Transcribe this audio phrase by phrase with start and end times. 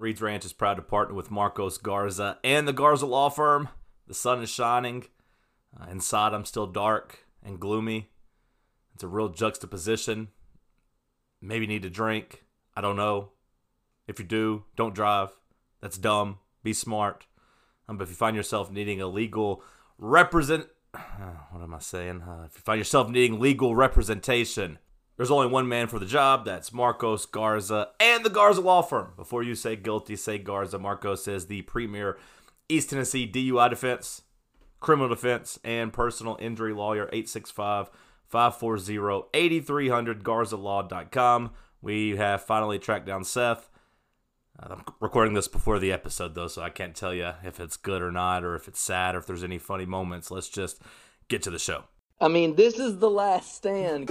[0.00, 3.68] Reed's Ranch is proud to partner with Marcos Garza and the Garza Law Firm.
[4.06, 5.04] The sun is shining.
[5.78, 8.08] Uh, I'm still dark and gloomy.
[8.94, 10.28] It's a real juxtaposition.
[11.42, 12.46] Maybe need to drink.
[12.74, 13.32] I don't know.
[14.08, 15.32] If you do, don't drive.
[15.82, 16.38] That's dumb.
[16.62, 17.26] Be smart.
[17.86, 19.62] Um, but if you find yourself needing a legal
[19.98, 22.22] represent, what am I saying?
[22.22, 24.78] Uh, if you find yourself needing legal representation,
[25.20, 26.46] there's only one man for the job.
[26.46, 29.12] That's Marcos Garza and the Garza Law Firm.
[29.18, 30.78] Before you say guilty, say Garza.
[30.78, 32.16] Marcos is the premier
[32.70, 34.22] East Tennessee DUI defense,
[34.80, 37.02] criminal defense, and personal injury lawyer.
[37.12, 37.90] 865
[38.28, 41.50] 540 8300 GarzaLaw.com.
[41.82, 43.68] We have finally tracked down Seth.
[44.58, 47.76] Uh, I'm recording this before the episode, though, so I can't tell you if it's
[47.76, 50.30] good or not, or if it's sad, or if there's any funny moments.
[50.30, 50.80] Let's just
[51.28, 51.84] get to the show.
[52.22, 54.10] I mean, this is the last stand.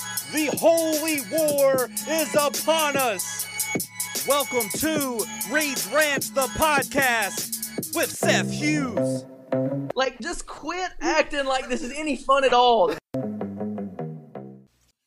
[0.31, 3.45] The holy war is upon us.
[4.25, 9.25] Welcome to Reed's Ranch, the podcast with Seth Hughes.
[9.93, 12.93] Like, just quit acting like this is any fun at all.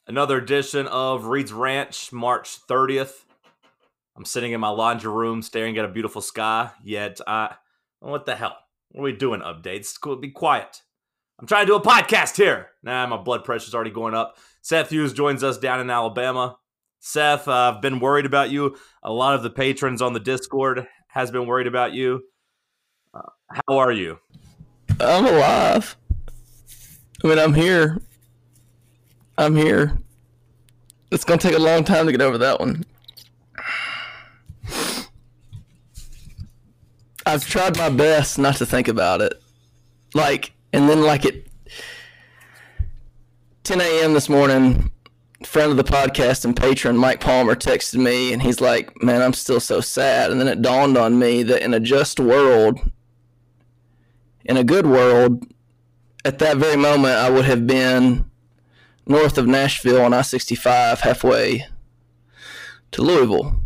[0.06, 3.24] Another edition of Reed's Ranch, March 30th.
[4.18, 7.54] I'm sitting in my laundry room staring at a beautiful sky, yet I.
[8.00, 8.58] What the hell?
[8.90, 9.98] What are we doing, updates?
[9.98, 10.82] Cool, Be quiet.
[11.38, 12.68] I'm trying to do a podcast here.
[12.82, 14.36] Nah, my blood pressure's already going up.
[14.62, 16.56] Seth Hughes joins us down in Alabama.
[17.00, 18.76] Seth, uh, I've been worried about you.
[19.02, 22.22] A lot of the patrons on the Discord has been worried about you.
[23.12, 24.18] Uh, how are you?
[25.00, 25.96] I'm alive.
[27.22, 28.00] I mean, I'm here.
[29.36, 29.98] I'm here.
[31.10, 32.84] It's gonna take a long time to get over that one.
[37.26, 39.42] I've tried my best not to think about it.
[40.14, 41.34] Like, and then like at
[43.62, 44.12] 10 a.m.
[44.12, 44.90] this morning,
[45.44, 49.34] friend of the podcast and patron Mike Palmer texted me, and he's like, "Man, I'm
[49.34, 52.80] still so sad." And then it dawned on me that in a just world,
[54.44, 55.46] in a good world,
[56.24, 58.28] at that very moment, I would have been
[59.06, 61.66] north of Nashville on I 65, halfway
[62.90, 63.60] to Louisville.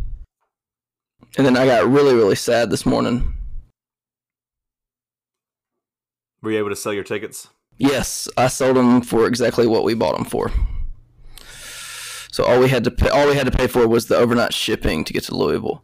[1.38, 3.37] And then I got really, really sad this morning.
[6.42, 7.48] Were you able to sell your tickets?
[7.78, 10.50] Yes, I sold them for exactly what we bought them for.
[12.30, 14.54] So all we had to pay, all we had to pay for was the overnight
[14.54, 15.82] shipping to get to Louisville.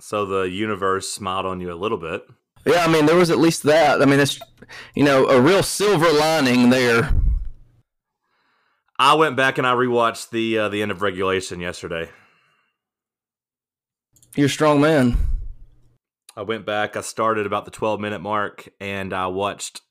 [0.00, 2.22] So the universe smiled on you a little bit.
[2.64, 4.02] Yeah, I mean there was at least that.
[4.02, 4.38] I mean it's
[4.94, 7.12] you know a real silver lining there.
[8.98, 12.10] I went back and I rewatched the uh, the end of regulation yesterday.
[14.36, 15.16] You're a strong man.
[16.36, 16.96] I went back.
[16.96, 19.82] I started about the 12 minute mark and I watched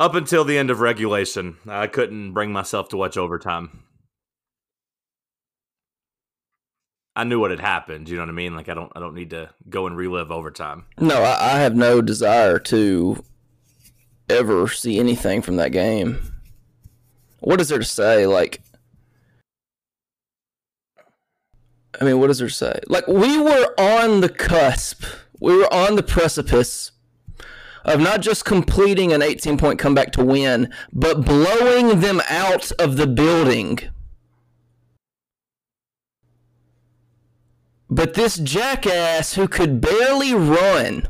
[0.00, 1.56] up until the end of regulation.
[1.66, 3.84] I couldn't bring myself to watch overtime.
[7.16, 8.08] I knew what had happened.
[8.08, 8.54] You know what I mean?
[8.54, 10.86] Like I don't I don't need to go and relive overtime.
[10.98, 13.24] No, I, I have no desire to
[14.28, 16.20] ever see anything from that game.
[17.40, 18.26] What is there to say?
[18.26, 18.60] Like,
[22.00, 22.78] I mean, what does to say?
[22.86, 25.04] Like, we were on the cusp,
[25.40, 26.92] we were on the precipice
[27.84, 32.96] of not just completing an 18 point comeback to win, but blowing them out of
[32.96, 33.78] the building.
[37.90, 41.08] But this jackass who could barely run,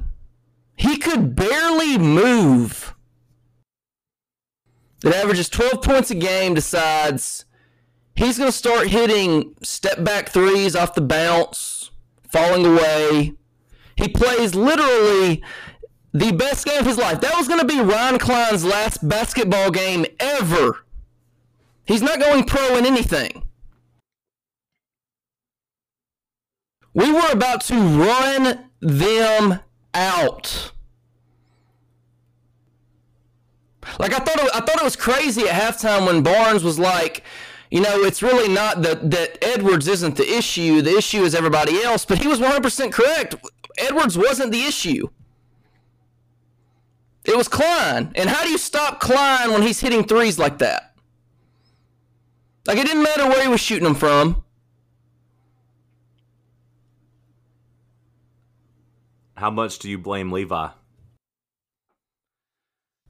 [0.76, 2.94] he could barely move,
[5.00, 7.44] that averages 12 points a game decides
[8.18, 11.92] he's going to start hitting step back threes off the bounce,
[12.28, 13.32] falling away.
[13.96, 15.42] He plays literally
[16.12, 17.20] the best game of his life.
[17.20, 20.84] That was going to be Ryan Cline's last basketball game ever.
[21.84, 23.44] He's not going pro in anything.
[26.92, 29.60] We were about to run them
[29.94, 30.72] out.
[34.00, 37.24] Like I thought, it, I thought it was crazy at halftime when Barnes was like,
[37.70, 40.80] you know, it's really not that that Edwards isn't the issue.
[40.80, 42.04] The issue is everybody else.
[42.04, 43.34] But he was 100% correct.
[43.76, 45.08] Edwards wasn't the issue.
[47.24, 48.10] It was Cline.
[48.14, 50.94] And how do you stop Cline when he's hitting threes like that?
[52.66, 54.44] Like it didn't matter where he was shooting them from.
[59.36, 60.68] How much do you blame Levi?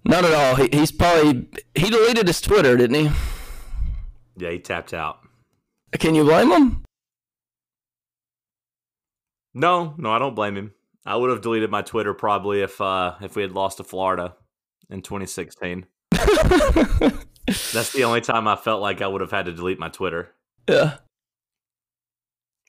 [0.04, 0.56] Not at all.
[0.56, 3.10] He, he's probably he deleted his Twitter, didn't he?
[4.38, 5.18] Yeah, he tapped out.
[5.98, 6.84] Can you blame him?
[9.54, 10.72] No, no, I don't blame him.
[11.04, 14.36] I would have deleted my Twitter probably if uh, if we had lost to Florida
[14.90, 15.86] in 2016.
[16.10, 20.34] That's the only time I felt like I would have had to delete my Twitter.
[20.68, 20.98] Yeah.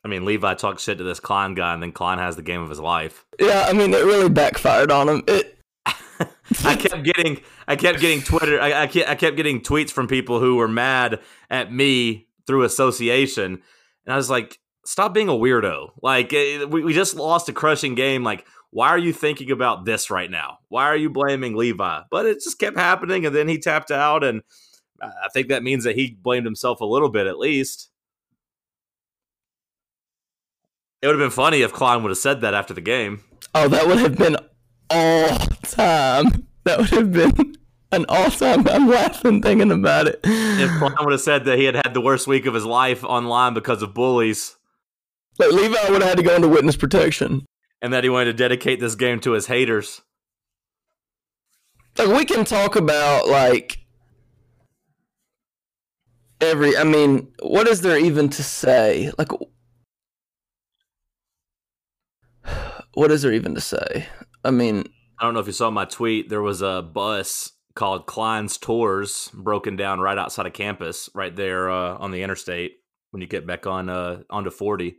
[0.04, 2.62] I mean, Levi talks shit to this Cline guy, and then Cline has the game
[2.62, 3.26] of his life.
[3.38, 5.24] Yeah, I mean, it really backfired on him.
[5.28, 5.59] It,
[6.66, 10.08] I kept getting, I kept getting Twitter, I, I, kept, I kept getting tweets from
[10.08, 11.20] people who were mad
[11.50, 13.62] at me through association,
[14.06, 15.92] and I was like, stop being a weirdo.
[16.02, 18.24] Like, eh, we, we just lost a crushing game.
[18.24, 20.60] Like, why are you thinking about this right now?
[20.68, 22.02] Why are you blaming Levi?
[22.10, 24.42] But it just kept happening, and then he tapped out, and
[25.02, 27.90] I think that means that he blamed himself a little bit at least.
[31.02, 33.22] It would have been funny if Cline would have said that after the game.
[33.56, 34.36] oh, that would have been
[34.90, 36.48] all time.
[36.66, 37.56] That would have been
[37.92, 38.68] an all time.
[38.68, 40.20] I'm laughing thinking about it.
[40.24, 43.04] If Cline would have said that he had had the worst week of his life
[43.04, 44.56] online because of bullies,
[45.38, 47.46] Like, Levi would have had to go into witness protection.
[47.82, 50.02] and that he wanted to dedicate this game to his haters.
[51.98, 53.80] Like, we can talk about, like,
[56.42, 56.76] every.
[56.78, 59.12] I mean, what is there even to say?
[59.18, 59.30] Like,
[62.94, 64.08] what is there even to say?
[64.44, 64.86] I mean,
[65.20, 66.30] I don't know if you saw my tweet.
[66.30, 71.70] There was a bus called Klein's Tours broken down right outside of campus, right there
[71.70, 72.78] uh, on the interstate
[73.12, 74.96] when you get back on uh, onto 40.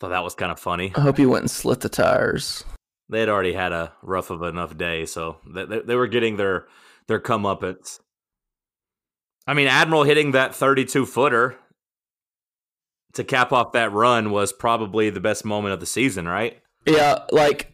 [0.00, 0.92] Thought that was kind of funny.
[0.94, 2.64] I hope you went and slit the tires.
[3.08, 6.36] They had already had a rough of enough day, so they, they, they were getting
[6.36, 6.66] their
[7.08, 8.00] their comeuppance.
[9.46, 11.56] I mean, Admiral hitting that 32 footer
[13.14, 16.60] to cap off that run was probably the best moment of the season, right?
[16.86, 17.72] Yeah, like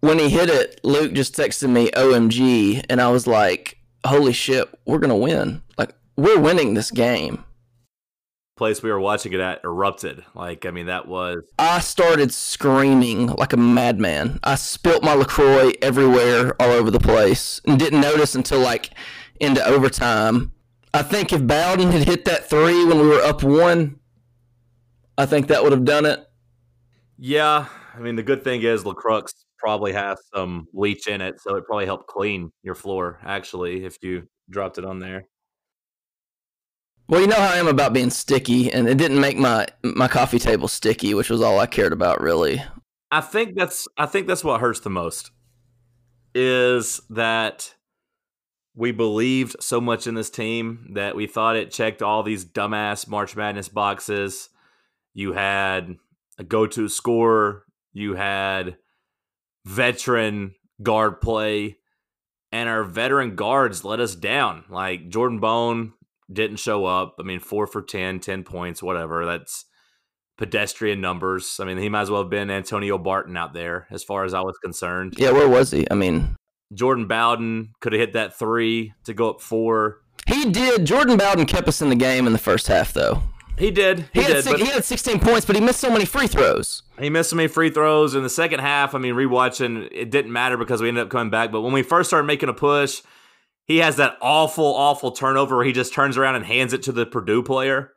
[0.00, 4.68] when he hit it, Luke just texted me OMG, and I was like, holy shit,
[4.86, 5.62] we're going to win.
[5.76, 7.44] Like, we're winning this game.
[8.56, 10.22] Place we were watching it at erupted.
[10.34, 14.38] Like, I mean, that was I started screaming like a madman.
[14.44, 18.90] I spilt my LaCroix everywhere, all over the place, and didn't notice until like
[19.40, 20.52] into overtime.
[20.92, 23.98] I think if Bowden had hit that three when we were up one,
[25.16, 26.20] I think that would have done it.
[27.16, 29.22] Yeah, I mean the good thing is Lacroix
[29.60, 33.18] probably has some bleach in it, so it probably helped clean your floor.
[33.24, 35.26] Actually, if you dropped it on there,
[37.08, 40.08] Well, you know how I am about being sticky, and it didn't make my my
[40.08, 42.62] coffee table sticky, which was all I cared about, really.
[43.10, 45.30] I think that's I think that's what hurts the most
[46.34, 47.74] is that
[48.74, 53.08] we believed so much in this team that we thought it checked all these dumbass
[53.08, 54.48] March Madness boxes.
[55.12, 55.96] You had
[56.38, 58.76] a go-to scorer, you had
[59.64, 61.78] veteran guard play,
[62.52, 64.64] and our veteran guards let us down.
[64.68, 65.92] Like Jordan Bone
[66.32, 67.16] didn't show up.
[67.18, 69.24] I mean, four for 10, 10 points, whatever.
[69.26, 69.64] That's
[70.38, 71.58] pedestrian numbers.
[71.60, 74.34] I mean, he might as well have been Antonio Barton out there, as far as
[74.34, 75.14] I was concerned.
[75.18, 75.86] Yeah, where was he?
[75.90, 76.36] I mean,
[76.72, 79.98] Jordan Bowden could have hit that three to go up four.
[80.26, 80.86] he did.
[80.86, 83.22] Jordan Bowden kept us in the game in the first half, though.
[83.58, 84.06] He did.
[84.12, 84.44] He, He, had did.
[84.44, 86.82] six, he had 16 points, but he missed so many free throws.
[86.98, 88.94] he missed so many free throws in the second half.
[88.94, 91.52] I mean, rewatching, it didn't matter because we ended up coming back.
[91.52, 93.02] But when we first started making a push,
[93.66, 96.92] he has that awful, awful turnover where he just turns around and hands it to
[96.92, 97.92] the Purdue player.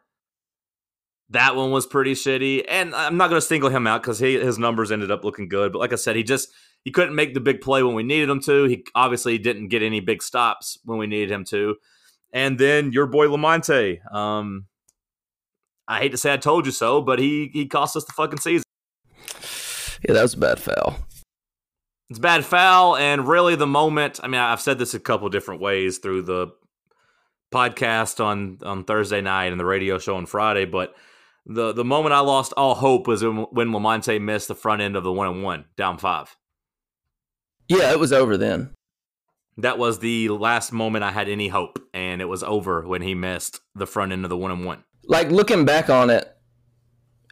[1.29, 2.65] That one was pretty shitty.
[2.67, 5.72] And I'm not going to single him out because his numbers ended up looking good.
[5.72, 6.50] But like I said, he just
[6.83, 8.65] he couldn't make the big play when we needed him to.
[8.65, 11.77] He obviously didn't get any big stops when we needed him to.
[12.33, 14.00] And then your boy Lamonte.
[14.13, 14.65] Um,
[15.88, 18.40] I hate to say I told you so, but he he cost us the fucking
[18.40, 18.63] season.
[20.08, 20.98] Yeah, that was a bad foul.
[22.10, 24.20] It's a bad foul, and really the moment.
[24.22, 26.48] I mean, I've said this a couple different ways through the
[27.54, 30.96] podcast on on Thursday night and the radio show on Friday, but
[31.46, 34.96] the the moment I lost all hope was when, when Lamonte missed the front end
[34.96, 36.36] of the one and one down five.
[37.68, 38.74] Yeah, it was over then.
[39.58, 43.13] That was the last moment I had any hope, and it was over when he
[43.13, 44.84] missed the front end of the one and one.
[45.05, 46.29] Like looking back on it,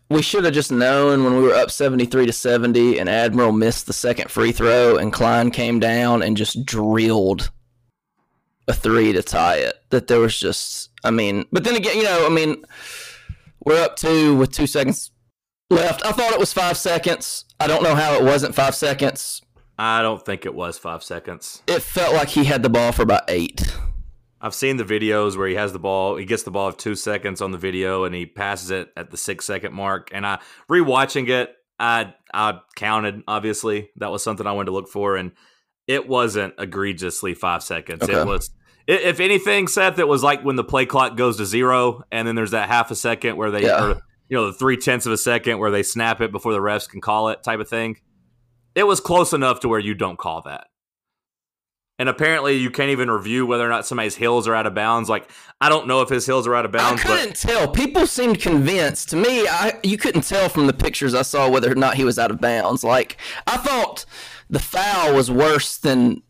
[0.09, 3.87] we should have just known when we were up 73 to 70 and Admiral missed
[3.87, 7.49] the second free throw and Cline came down and just drilled
[8.67, 9.75] a three to tie it.
[9.89, 12.63] That there was just I mean, but then again, you know, I mean,
[13.65, 15.11] we're up two with two seconds
[15.69, 16.05] left.
[16.05, 17.45] I thought it was five seconds.
[17.59, 19.41] I don't know how it wasn't five seconds.
[19.79, 21.63] I don't think it was five seconds.
[21.67, 23.75] It felt like he had the ball for about eight.
[24.41, 26.95] I've seen the videos where he has the ball, he gets the ball of two
[26.95, 30.09] seconds on the video, and he passes it at the six second mark.
[30.11, 33.21] And I rewatching it, I I counted.
[33.27, 35.31] Obviously, that was something I wanted to look for, and
[35.87, 38.01] it wasn't egregiously five seconds.
[38.03, 38.19] Okay.
[38.19, 38.49] It was,
[38.87, 42.35] if anything, Seth, it was like when the play clock goes to zero, and then
[42.35, 43.83] there's that half a second where they, Yeah.
[43.83, 46.59] or, you know, the three tenths of a second where they snap it before the
[46.59, 47.97] refs can call it, type of thing.
[48.73, 50.67] It was close enough to where you don't call that.
[52.01, 55.07] And apparently, you can't even review whether or not somebody's heels are out of bounds.
[55.07, 55.29] Like,
[55.61, 57.67] I don't know if his heels are out of bounds, I couldn't tell.
[57.67, 59.11] People seemed convinced.
[59.11, 62.03] To me, I you couldn't tell from the pictures I saw whether or not he
[62.03, 62.83] was out of bounds.
[62.83, 64.05] Like I thought
[64.49, 66.23] the foul was worse than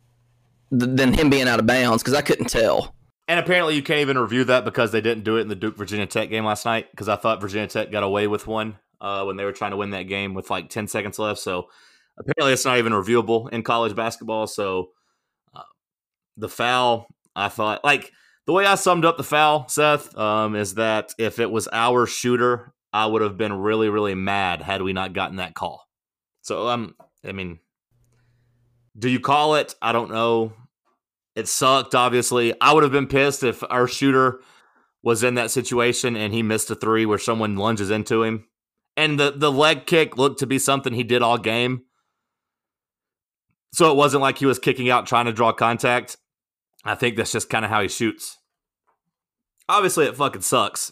[0.72, 2.94] than him being out of bounds because I couldn't tell.
[3.30, 5.78] And apparently, you can't even review that because they didn't do it in the Duke
[5.78, 6.92] Virginia Tech game last night.
[6.92, 9.78] Because I thought Virginia Tech got away with one uh, when they were trying to
[9.78, 11.40] win that game with like 10 seconds left.
[11.40, 11.70] So
[12.20, 14.48] apparently, it's not even reviewable in college basketball.
[14.48, 14.90] So
[16.38, 18.12] the foul, I thought, like
[18.46, 22.06] the way I summed up the foul, Seth, um, is that if it was our
[22.06, 25.88] shooter, I would have been really, really mad had we not gotten that call.
[26.42, 26.96] So, um,
[27.26, 27.60] I mean,
[28.98, 29.76] do you call it?
[29.82, 30.54] I don't know.
[31.36, 32.54] It sucked, obviously.
[32.60, 34.42] I would have been pissed if our shooter
[35.04, 38.46] was in that situation and he missed a three where someone lunges into him.
[38.98, 41.84] And the, the leg kick looked to be something he did all game.
[43.74, 46.18] So it wasn't like he was kicking out trying to draw contact.
[46.84, 48.38] I think that's just kind of how he shoots.
[49.70, 50.92] Obviously, it fucking sucks.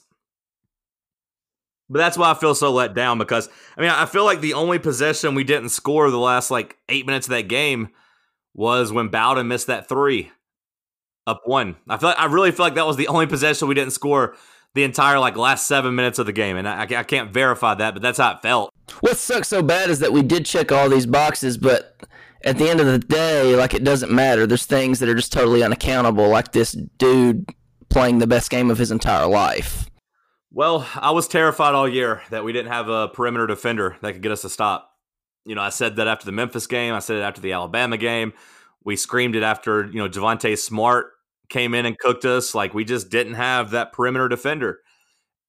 [1.89, 4.53] But that's why I feel so let down because, I mean, I feel like the
[4.53, 7.89] only possession we didn't score the last like eight minutes of that game
[8.53, 10.31] was when Bowden missed that three
[11.25, 11.77] up one.
[11.87, 14.35] I feel like, I really feel like that was the only possession we didn't score
[14.75, 17.93] the entire like last seven minutes of the game, and I, I can't verify that,
[17.95, 18.71] but that's how it felt.
[18.99, 22.05] What sucks so bad is that we did check all these boxes, but
[22.43, 24.47] at the end of the day, like it doesn't matter.
[24.47, 27.49] There's things that are just totally unaccountable, like this dude
[27.89, 29.89] playing the best game of his entire life.
[30.51, 34.21] Well, I was terrified all year that we didn't have a perimeter defender that could
[34.21, 34.91] get us a stop.
[35.45, 36.93] You know, I said that after the Memphis game.
[36.93, 38.33] I said it after the Alabama game.
[38.83, 41.11] We screamed it after you know Javonte Smart
[41.49, 42.55] came in and cooked us.
[42.55, 44.79] Like we just didn't have that perimeter defender,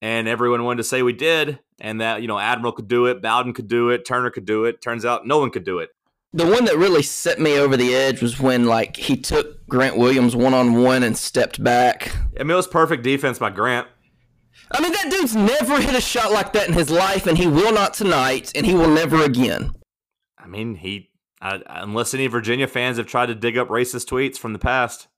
[0.03, 3.23] and everyone wanted to say we did, and that you know Admiral could do it,
[3.23, 4.83] Bowden could do it, Turner could do it.
[4.83, 5.91] Turns out no one could do it.
[6.33, 9.97] The one that really set me over the edge was when like he took Grant
[9.97, 12.17] Williams one on one and stepped back.
[12.39, 13.89] I mean, it was perfect defense by Grant.
[14.71, 17.49] I mean, that dude's never hit a shot like that in his life, and he
[17.49, 19.73] will not tonight, and he will never again.
[20.39, 21.11] I mean, he
[21.41, 25.09] I, unless any Virginia fans have tried to dig up racist tweets from the past.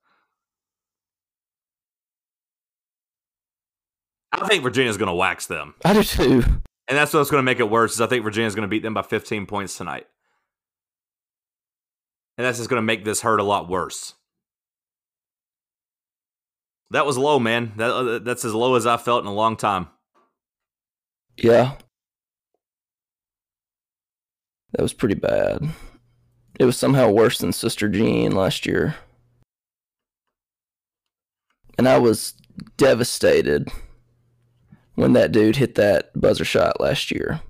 [4.30, 5.74] I think Virginia's going to wax them.
[5.84, 6.42] I do too.
[6.88, 8.82] And that's what's going to make it worse is I think Virginia's going to beat
[8.82, 10.06] them by 15 points tonight.
[12.36, 14.14] And that's just going to make this hurt a lot worse.
[16.90, 17.72] That was low, man.
[17.76, 19.88] That uh, that's as low as I felt in a long time.
[21.36, 21.76] Yeah.
[24.72, 25.68] That was pretty bad.
[26.58, 28.96] It was somehow worse than Sister Jean last year.
[31.78, 32.34] And I was
[32.76, 33.68] devastated
[34.94, 37.40] when that dude hit that buzzer shot last year.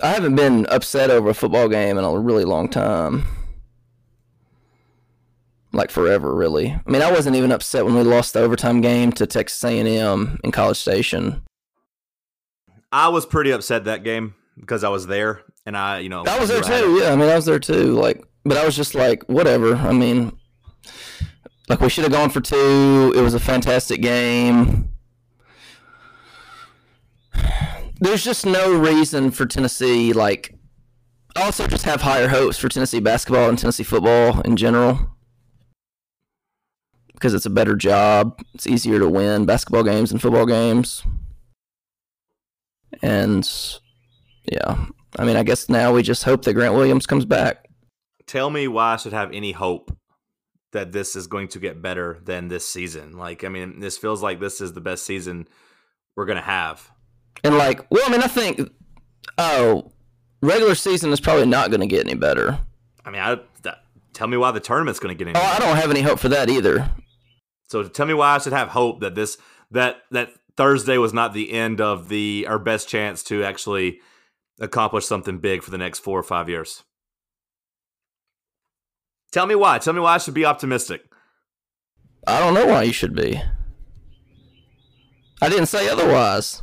[0.00, 3.24] I haven't been upset over a football game in a really long time.
[5.76, 6.70] Like forever, really.
[6.70, 10.40] I mean, I wasn't even upset when we lost the overtime game to Texas A&M
[10.42, 11.42] in College Station.
[12.90, 16.40] I was pretty upset that game because I was there and I, you know, I
[16.40, 16.98] was there too.
[17.02, 17.92] Yeah, I mean, I was there too.
[17.92, 19.76] Like, but I was just like, whatever.
[19.76, 20.32] I mean,
[21.68, 23.12] like we should have gone for two.
[23.14, 24.88] It was a fantastic game.
[28.00, 30.14] There's just no reason for Tennessee.
[30.14, 30.54] Like,
[31.36, 35.15] I also just have higher hopes for Tennessee basketball and Tennessee football in general
[37.16, 38.40] because it's a better job.
[38.54, 41.02] It's easier to win basketball games and football games.
[43.02, 43.48] And
[44.50, 44.86] yeah,
[45.18, 47.68] I mean, I guess now we just hope that Grant Williams comes back.
[48.26, 49.96] Tell me why I should have any hope
[50.72, 53.16] that this is going to get better than this season.
[53.16, 55.48] Like, I mean, this feels like this is the best season
[56.16, 56.90] we're going to have.
[57.44, 58.60] And like, well, I mean, I think,
[59.38, 59.92] oh,
[60.42, 62.58] regular season is probably not going to get any better.
[63.04, 65.58] I mean, I, that, tell me why the tournament's going to get any Oh, I
[65.58, 66.90] don't have any hope for that either.
[67.68, 69.38] So tell me why I should have hope that this
[69.70, 74.00] that that Thursday was not the end of the our best chance to actually
[74.60, 76.84] accomplish something big for the next four or five years.
[79.32, 79.78] Tell me why.
[79.78, 81.02] Tell me why I should be optimistic.
[82.26, 83.40] I don't know why you should be.
[85.42, 86.62] I didn't say otherwise.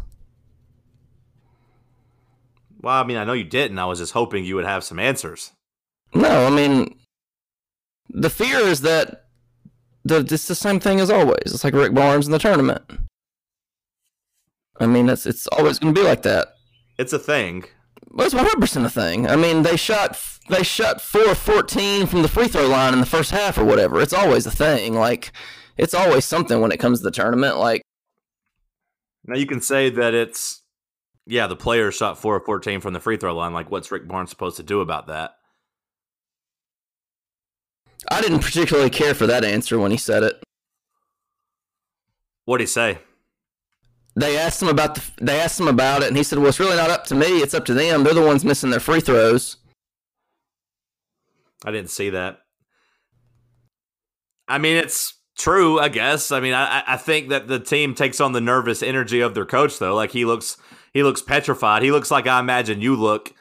[2.82, 3.80] Well, I mean, I know you didn't.
[3.80, 5.52] I was just hoping you would have some answers.
[6.14, 7.00] No, I mean,
[8.10, 9.23] the fear is that
[10.04, 11.38] the, it's the same thing as always.
[11.46, 12.84] It's like Rick Barnes in the tournament.
[14.80, 16.48] I mean, it's it's always going to be like that.
[16.98, 17.66] It's a thing.
[18.10, 19.28] Well, it's one hundred percent a thing.
[19.28, 20.20] I mean, they shot
[20.50, 23.66] they shot four of fourteen from the free throw line in the first half or
[23.66, 24.02] whatever.
[24.02, 24.94] It's always a thing.
[24.96, 25.32] Like,
[25.78, 27.58] it's always something when it comes to the tournament.
[27.58, 27.82] Like,
[29.26, 30.62] Now you can say that it's
[31.26, 33.54] yeah, the player shot four of fourteen from the free throw line.
[33.54, 35.36] Like, what's Rick Barnes supposed to do about that?
[38.10, 40.44] I didn't particularly care for that answer when he said it.
[42.46, 43.00] What'd he say?
[44.16, 46.60] They asked him about the they asked him about it, and he said, "Well, it's
[46.60, 47.42] really not up to me.
[47.42, 48.04] It's up to them.
[48.04, 49.58] They're the ones missing their free throws."
[51.66, 52.40] I didn't see that.
[54.48, 56.32] I mean, it's true, I guess.
[56.32, 59.46] I mean, I, I think that the team takes on the nervous energy of their
[59.46, 59.96] coach, though.
[59.96, 60.58] Like he looks,
[60.94, 61.82] he looks petrified.
[61.82, 63.34] He looks like I imagine you look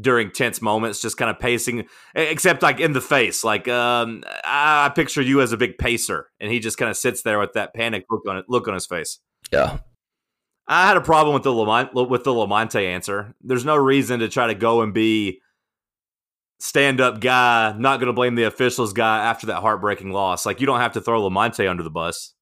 [0.00, 3.44] during tense moments, just kind of pacing, except like in the face.
[3.44, 7.22] Like um, I, picture you as a big pacer, and he just kind of sits
[7.22, 9.18] there with that panic look on it, look on his face.
[9.52, 9.78] Yeah,
[10.66, 13.34] I had a problem with the Lamont, with the Lamonte answer.
[13.40, 15.40] There's no reason to try to go and be
[16.60, 20.44] stand up guy, not going to blame the officials guy after that heartbreaking loss.
[20.44, 22.34] Like you don't have to throw Lamonte under the bus.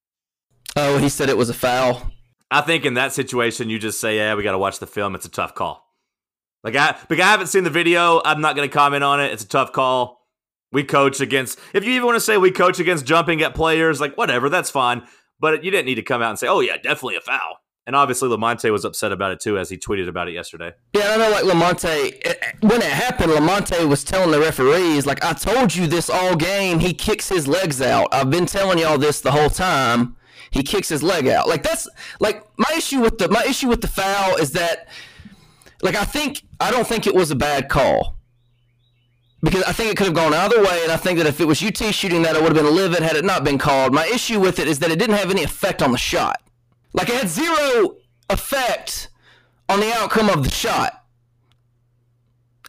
[0.74, 2.10] Oh, he said it was a foul.
[2.50, 5.14] I think in that situation, you just say, "Yeah, we got to watch the film.
[5.14, 5.85] It's a tough call."
[6.64, 8.20] Like I, but I haven't seen the video.
[8.24, 9.32] I'm not going to comment on it.
[9.32, 10.26] It's a tough call.
[10.72, 11.58] We coach against.
[11.72, 14.70] If you even want to say we coach against jumping at players, like whatever, that's
[14.70, 15.06] fine.
[15.38, 17.94] But you didn't need to come out and say, "Oh yeah, definitely a foul." And
[17.94, 20.72] obviously, Lamonte was upset about it too, as he tweeted about it yesterday.
[20.92, 21.30] Yeah, I know.
[21.30, 25.74] Like Lamonte, eh, eh, when it happened, Lamonte was telling the referees, "Like I told
[25.74, 26.80] you this all game.
[26.80, 28.08] He kicks his legs out.
[28.10, 30.16] I've been telling y'all this the whole time.
[30.50, 31.48] He kicks his leg out.
[31.48, 34.88] Like that's like my issue with the my issue with the foul is that,
[35.80, 38.16] like I think I don't think it was a bad call."
[39.42, 41.44] Because I think it could have gone either way, and I think that if it
[41.44, 43.92] was UT shooting that, it would have been livid had it not been called.
[43.92, 46.42] My issue with it is that it didn't have any effect on the shot.
[46.94, 47.96] Like it had zero
[48.30, 49.08] effect
[49.68, 51.04] on the outcome of the shot.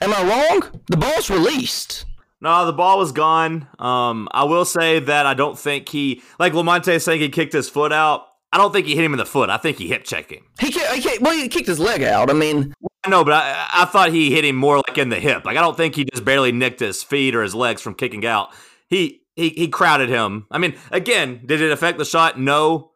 [0.01, 0.81] Am I wrong?
[0.87, 2.05] The ball's released.
[2.39, 3.67] No, the ball was gone.
[3.79, 7.69] Um, I will say that I don't think he, like Lamonte saying he kicked his
[7.69, 8.26] foot out.
[8.51, 9.49] I don't think he hit him in the foot.
[9.49, 10.43] I think he hip checked him.
[10.59, 12.29] He, kicked, he kicked, well, he kicked his leg out.
[12.29, 12.73] I mean,
[13.07, 15.45] No, but I, I thought he hit him more like in the hip.
[15.45, 18.25] Like I don't think he just barely nicked his feet or his legs from kicking
[18.25, 18.49] out.
[18.87, 20.45] He he he crowded him.
[20.51, 22.39] I mean, again, did it affect the shot?
[22.39, 22.91] No,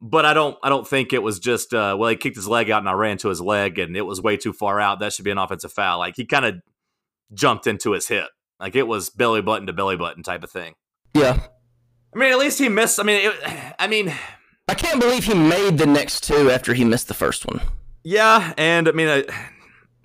[0.00, 2.70] but I don't I don't think it was just uh, well he kicked his leg
[2.70, 5.00] out and I ran to his leg and it was way too far out.
[5.00, 5.98] That should be an offensive foul.
[5.98, 6.54] Like he kind of
[7.32, 8.28] jumped into his hip.
[8.60, 10.74] Like it was belly button to belly button type of thing.
[11.14, 11.40] yeah.
[12.14, 13.00] I mean, at least he missed.
[13.00, 14.12] I mean, it, I mean,
[14.68, 17.60] I can't believe he made the next two after he missed the first one.
[18.02, 19.22] yeah, and I mean, uh,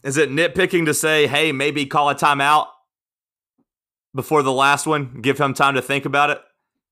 [0.04, 2.68] is it nitpicking to say, hey, maybe call a timeout
[4.14, 6.42] before the last one, give him time to think about it,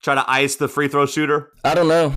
[0.02, 1.52] try to ice the free throw shooter?
[1.64, 2.14] I don't know.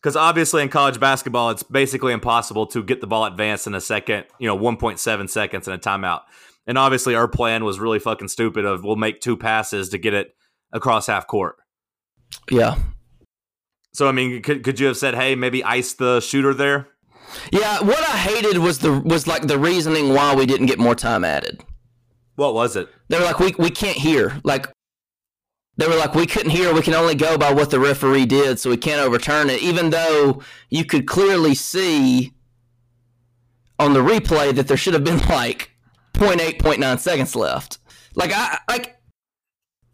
[0.00, 3.80] Because obviously in college basketball, it's basically impossible to get the ball advanced in a
[3.80, 6.22] second, you know, 1.7 seconds in a timeout.
[6.66, 10.12] And obviously our plan was really fucking stupid of we'll make two passes to get
[10.12, 10.34] it
[10.72, 11.56] across half court.
[12.50, 12.76] Yeah.
[13.94, 16.88] So I mean, could, could you have said, hey, maybe ice the shooter there?
[17.52, 20.94] Yeah, what I hated was the was like the reasoning why we didn't get more
[20.94, 21.64] time added.
[22.36, 22.88] What was it?
[23.08, 24.40] They were like, we we can't hear.
[24.44, 24.68] Like
[25.76, 26.72] they were like, we couldn't hear.
[26.72, 29.62] We can only go by what the referee did, so we can't overturn it.
[29.62, 32.34] Even though you could clearly see
[33.78, 35.72] on the replay that there should have been like
[36.14, 37.78] 0.8, 0.9 seconds left.
[38.14, 38.96] Like I like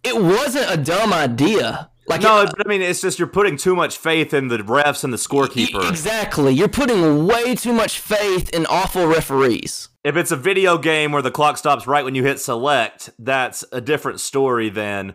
[0.03, 1.91] it wasn't a dumb idea.
[2.11, 5.05] Like No, it- I mean, it's just you're putting too much faith in the refs
[5.05, 5.88] and the scorekeeper.
[5.88, 6.53] Exactly.
[6.53, 9.88] You're putting way too much faith in awful referees.
[10.05, 13.64] If it's a video game where the clock stops right when you hit select, that's
[13.73, 15.14] a different story than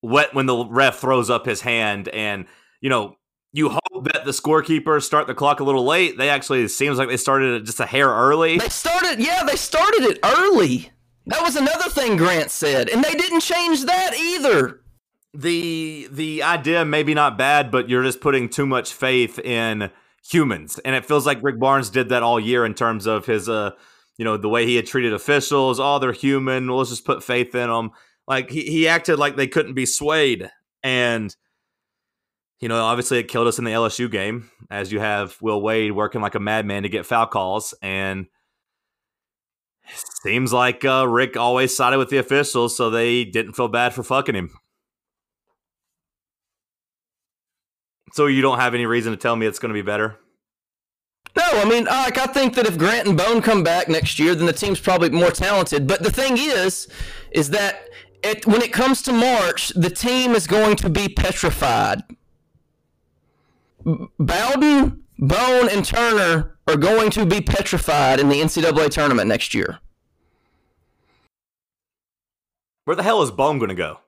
[0.00, 2.46] what when the ref throws up his hand and
[2.80, 3.16] you know
[3.52, 6.16] you hope that the scorekeepers start the clock a little late.
[6.18, 8.58] They actually it seems like they started it just a hair early.
[8.58, 10.90] They started, yeah, they started it early.
[11.26, 14.80] That was another thing Grant said, and they didn't change that either.
[15.34, 19.90] The the idea maybe not bad, but you're just putting too much faith in
[20.24, 23.48] humans, and it feels like Rick Barnes did that all year in terms of his
[23.48, 23.72] uh
[24.18, 25.80] you know the way he had treated officials.
[25.80, 26.68] Oh, they're human.
[26.68, 27.90] Well, let's just put faith in them.
[28.28, 30.50] Like he he acted like they couldn't be swayed,
[30.82, 31.34] and
[32.60, 35.92] you know obviously it killed us in the LSU game as you have Will Wade
[35.92, 38.26] working like a madman to get foul calls and.
[40.22, 44.04] Seems like uh, Rick always sided with the officials, so they didn't feel bad for
[44.04, 44.50] fucking him.
[48.12, 50.18] So you don't have any reason to tell me it's going to be better?
[51.34, 54.34] No, I mean, like I think that if Grant and Bone come back next year,
[54.34, 55.86] then the team's probably more talented.
[55.86, 56.88] But the thing is,
[57.30, 57.88] is that
[58.22, 62.02] it, when it comes to March, the team is going to be petrified.
[63.84, 69.78] Bowden, Bone, and Turner are going to be petrified in the NCAA tournament next year.
[72.84, 74.00] Where the hell is Bone going to go?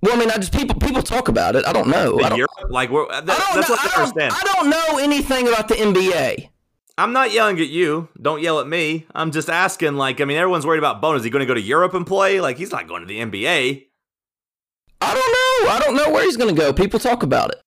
[0.00, 1.66] Well, I mean, I just people people talk about it.
[1.66, 2.20] I don't know.
[2.20, 2.50] I don't, Europe?
[2.70, 4.34] Like, we're, that, I don't that's know, what I, I, don't, understand.
[4.34, 6.50] I don't know anything about the NBA.
[6.96, 8.08] I'm not yelling at you.
[8.20, 9.06] Don't yell at me.
[9.14, 9.94] I'm just asking.
[9.94, 11.16] Like, I mean, everyone's worried about Bone.
[11.16, 12.40] Is he going to go to Europe and play?
[12.40, 13.86] Like, he's not going to the NBA.
[15.00, 15.70] I don't know.
[15.70, 16.72] I don't know where he's going to go.
[16.72, 17.60] People talk about it.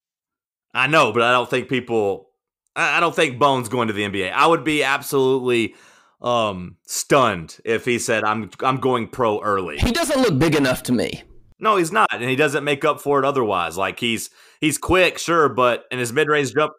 [0.74, 2.30] I know, but I don't think people.
[2.76, 4.32] I I don't think Bone's going to the NBA.
[4.32, 5.76] I would be absolutely
[6.22, 10.84] um stunned if he said, "I'm I'm going pro early." He doesn't look big enough
[10.84, 11.24] to me.
[11.62, 13.78] No, he's not, and he doesn't make up for it otherwise.
[13.78, 16.74] Like he's he's quick, sure, but and his mid range jump,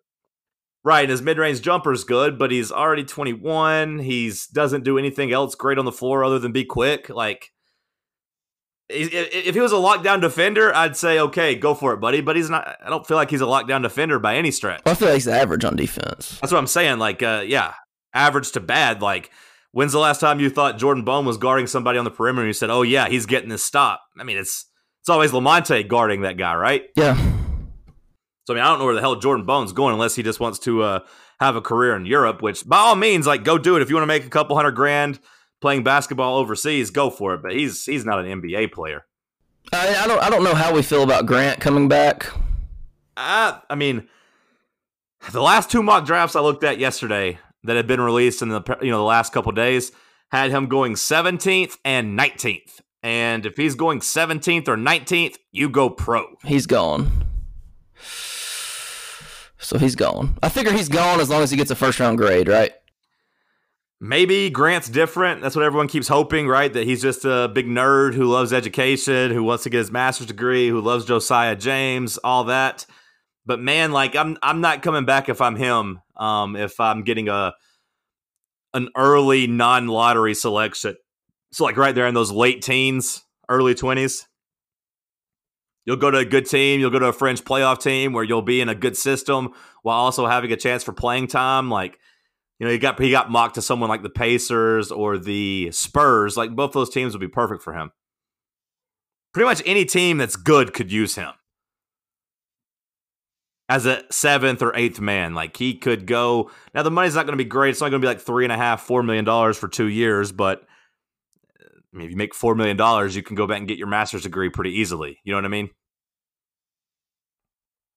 [0.84, 1.02] right?
[1.02, 4.00] And his mid range jumper's good, but he's already 21.
[4.00, 7.08] He's doesn't do anything else great on the floor other than be quick.
[7.08, 7.52] Like
[8.88, 12.20] if he was a lockdown defender, I'd say okay, go for it, buddy.
[12.20, 12.76] But he's not.
[12.84, 14.82] I don't feel like he's a lockdown defender by any stretch.
[14.84, 16.38] I feel like he's average on defense.
[16.40, 16.98] That's what I'm saying.
[16.98, 17.74] Like, uh, yeah,
[18.14, 19.02] average to bad.
[19.02, 19.30] Like,
[19.72, 22.48] when's the last time you thought Jordan Bone was guarding somebody on the perimeter and
[22.48, 24.02] you said, oh, yeah, he's getting this stop?
[24.18, 24.66] I mean, it's
[25.02, 26.84] it's always Lamonte guarding that guy, right?
[26.94, 27.16] Yeah.
[28.46, 30.38] So, I mean, I don't know where the hell Jordan Bone's going unless he just
[30.38, 31.00] wants to uh,
[31.40, 33.82] have a career in Europe, which by all means, like, go do it.
[33.82, 35.18] If you want to make a couple hundred grand
[35.60, 37.42] playing basketball overseas, go for it.
[37.42, 39.04] But he's he's not an NBA player.
[39.72, 40.22] I, I don't.
[40.22, 42.30] I don't know how we feel about Grant coming back.
[43.16, 44.06] Uh, I mean,
[45.32, 48.62] the last two mock drafts I looked at yesterday that had been released in the
[48.80, 49.90] you know the last couple days
[50.30, 52.81] had him going 17th and 19th.
[53.02, 56.26] And if he's going 17th or 19th, you go pro.
[56.44, 57.24] He's gone.
[59.58, 60.36] So he's gone.
[60.42, 62.72] I figure he's gone as long as he gets a first round grade, right?
[64.00, 65.42] Maybe Grant's different.
[65.42, 66.72] That's what everyone keeps hoping, right?
[66.72, 70.26] That he's just a big nerd who loves education, who wants to get his master's
[70.26, 72.84] degree, who loves Josiah James, all that.
[73.46, 76.00] But man, like I'm I'm not coming back if I'm him.
[76.16, 77.54] Um, if I'm getting a
[78.74, 80.96] an early non-lottery selection.
[81.52, 84.26] So like right there in those late teens, early 20s.
[85.84, 88.40] You'll go to a good team, you'll go to a fringe playoff team where you'll
[88.40, 91.98] be in a good system while also having a chance for playing time like
[92.62, 96.36] you know, he got he got mocked to someone like the Pacers or the Spurs.
[96.36, 97.90] Like both those teams would be perfect for him.
[99.34, 101.32] Pretty much any team that's good could use him
[103.68, 105.34] as a seventh or eighth man.
[105.34, 106.52] Like he could go.
[106.72, 107.70] Now the money's not going to be great.
[107.70, 109.88] It's not going to be like three and a half, four million dollars for two
[109.88, 110.30] years.
[110.30, 110.62] But
[111.92, 113.86] I mean, if you make four million dollars, you can go back and get your
[113.86, 115.18] master's degree pretty easily.
[115.24, 115.70] You know what I mean?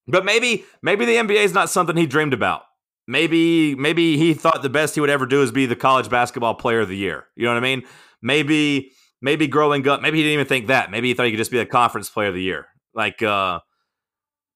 [0.08, 2.64] But maybe maybe the NBA is not something he dreamed about
[3.08, 6.56] maybe maybe he thought the best he would ever do is be the college basketball
[6.56, 7.28] player of the year.
[7.36, 7.84] You know what I mean?
[8.22, 10.92] Maybe maybe growing up, maybe he didn't even think that.
[10.92, 12.68] Maybe he thought he could just be the conference player of the year.
[12.94, 13.60] Like uh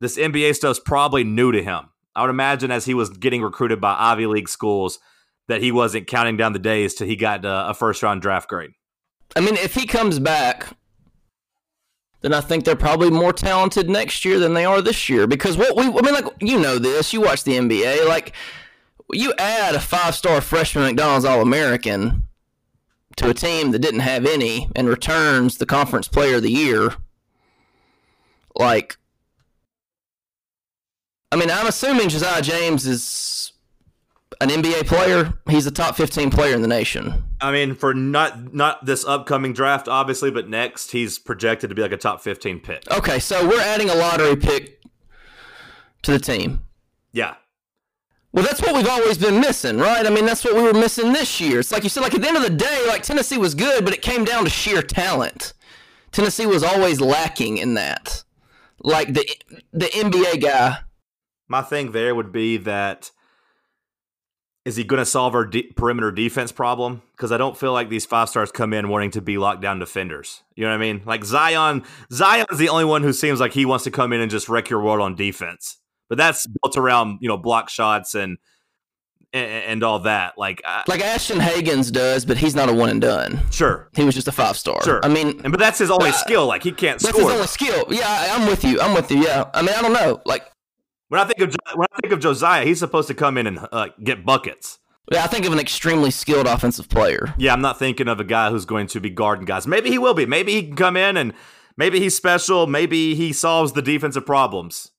[0.02, 1.90] this NBA stuff's probably new to him.
[2.16, 5.00] I would imagine as he was getting recruited by Ivy League schools
[5.48, 8.50] that he wasn't counting down the days till he got uh, a first round draft
[8.50, 8.72] grade.
[9.36, 10.68] I mean, if he comes back,
[12.22, 15.28] then I think they're probably more talented next year than they are this year.
[15.28, 18.34] Because what we, I mean, like you know this, you watch the NBA, like
[19.12, 22.28] you add a five-star freshman McDonald's All-American
[23.16, 26.94] to a team that didn't have any and returns the conference player of the year.
[28.56, 28.98] Like,
[31.32, 33.54] I mean, I'm assuming Josiah James is
[34.42, 35.34] an NBA player.
[35.50, 37.24] He's a top 15 player in the nation.
[37.42, 41.82] I mean, for not not this upcoming draft, obviously, but next he's projected to be
[41.82, 42.84] like a top fifteen pick.
[42.92, 44.82] Okay, so we're adding a lottery pick
[46.02, 46.62] to the team.
[47.12, 47.36] Yeah,
[48.32, 50.06] Well, that's what we've always been missing, right?
[50.06, 51.60] I mean, that's what we were missing this year.
[51.60, 53.84] It's like you said, like at the end of the day, like Tennessee was good,
[53.84, 55.54] but it came down to sheer talent.
[56.12, 58.24] Tennessee was always lacking in that.
[58.82, 59.28] Like the
[59.74, 60.80] the NBA guy.
[61.48, 63.12] My thing there would be that
[64.70, 67.02] is he going to solve our de- perimeter defense problem?
[67.18, 70.44] Because I don't feel like these five stars come in wanting to be lockdown defenders.
[70.56, 71.02] You know what I mean?
[71.06, 74.30] Like Zion, Zion's the only one who seems like he wants to come in and
[74.30, 75.78] just wreck your world on defense.
[76.08, 78.38] But that's built around you know block shots and
[79.34, 80.38] and, and all that.
[80.38, 83.40] Like, I, Like Ashton Hagans does, but he's not a one and done.
[83.52, 84.84] sure, He was just a five star.
[84.84, 85.00] sure.
[85.04, 86.46] I mean, and but that's his only uh, skill.
[86.48, 87.12] Like he can't score.
[87.12, 87.32] that's score.
[87.32, 87.86] his only skill.
[87.90, 88.80] Yeah, I, I'm with you.
[88.82, 89.24] I'm with you.
[89.24, 89.50] Yeah.
[89.54, 90.22] I mean, I don't know.
[90.26, 90.46] Like,
[91.10, 93.60] when I think of when I think of Josiah, he's supposed to come in and
[93.72, 94.80] uh, get buckets.
[95.12, 97.34] yeah, I think of an extremely skilled offensive player.
[97.38, 99.68] Yeah, I'm not thinking of a guy who's going to be guarding guys.
[99.68, 100.26] Maybe he will be.
[100.26, 101.34] Maybe he can come in and
[101.78, 102.68] maybe he's special.
[102.68, 104.92] Maybe he solves the defensive problems.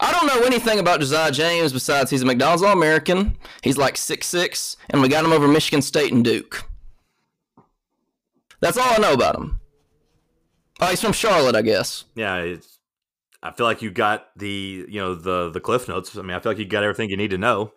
[0.00, 3.36] I don't know anything about Josiah James besides he's a McDonald's All American.
[3.62, 6.62] He's like six six, and we got him over Michigan State and Duke.
[8.60, 9.58] That's all I know about him.
[10.80, 12.04] Oh, he's from Charlotte, I guess.
[12.14, 12.78] Yeah, it's,
[13.42, 16.16] I feel like you got the you know the the cliff notes.
[16.16, 17.72] I mean, I feel like you got everything you need to know.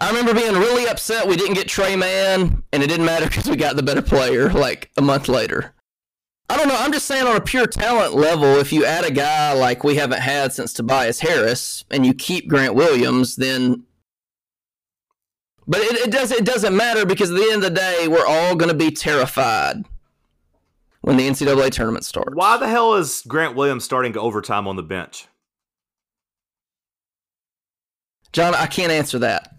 [0.00, 3.48] I remember being really upset we didn't get Tre Mann, and it didn't matter because
[3.48, 5.74] we got the better player like a month later.
[6.48, 6.76] I don't know.
[6.78, 9.96] I'm just saying on a pure talent level, if you add a guy like we
[9.96, 13.84] haven't had since Tobias Harris, and you keep Grant Williams, then.
[15.66, 18.26] But it, it does it doesn't matter because at the end of the day, we're
[18.26, 19.84] all going to be terrified
[21.06, 22.34] when the NCAA tournament starts.
[22.34, 25.28] Why the hell is Grant Williams starting to overtime on the bench?
[28.32, 29.54] John, I can't answer that.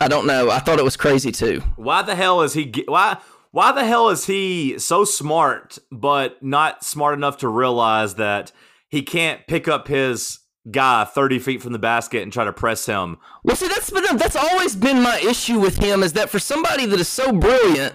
[0.00, 0.50] I don't know.
[0.50, 1.62] I thought it was crazy too.
[1.76, 2.72] Why the hell is he?
[2.88, 3.18] Why?
[3.50, 8.52] Why the hell is he so smart, but not smart enough to realize that
[8.88, 10.38] he can't pick up his
[10.70, 13.18] guy thirty feet from the basket and try to press him?
[13.44, 16.86] Well, see, that's been, that's always been my issue with him is that for somebody
[16.86, 17.94] that is so brilliant,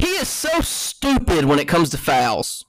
[0.00, 2.64] he is so stupid when it comes to fouls.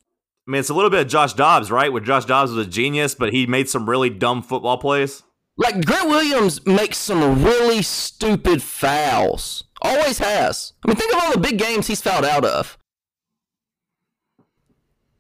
[0.48, 1.92] I mean, it's a little bit of Josh Dobbs, right?
[1.92, 5.24] Where Josh Dobbs was a genius, but he made some really dumb football plays.
[5.58, 9.66] Like Grant Williams makes some really stupid fouls.
[9.82, 10.74] Always has.
[10.84, 12.78] I mean, think of all the big games he's fouled out of.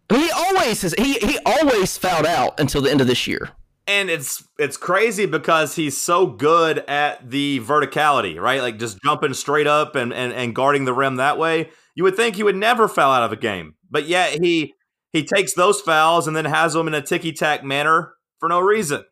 [0.09, 0.93] I mean, he always has.
[0.97, 3.51] He he always fouled out until the end of this year.
[3.87, 8.61] And it's it's crazy because he's so good at the verticality, right?
[8.61, 11.69] Like just jumping straight up and, and, and guarding the rim that way.
[11.95, 13.75] You would think he would never foul out of a game.
[13.89, 14.73] But yet he
[15.11, 18.59] he takes those fouls and then has them in a ticky tack manner for no
[18.59, 19.03] reason.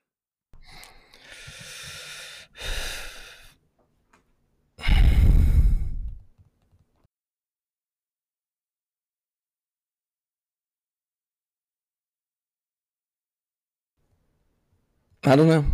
[15.26, 15.66] I don't know.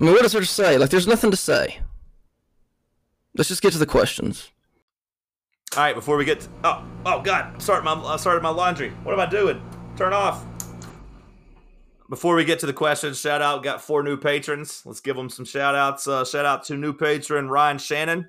[0.00, 0.78] I mean, what is there to say?
[0.78, 1.80] Like, there's nothing to say.
[3.38, 4.50] Let's just get to the questions.
[5.76, 8.50] All right, before we get to, oh oh god, I started my I started my
[8.50, 8.90] laundry.
[9.04, 9.62] What am I doing?
[9.96, 10.44] Turn off.
[12.10, 14.82] Before we get to the questions, shout out got four new patrons.
[14.84, 16.08] Let's give them some shout outs.
[16.08, 18.28] Uh, shout out to new patron Ryan Shannon,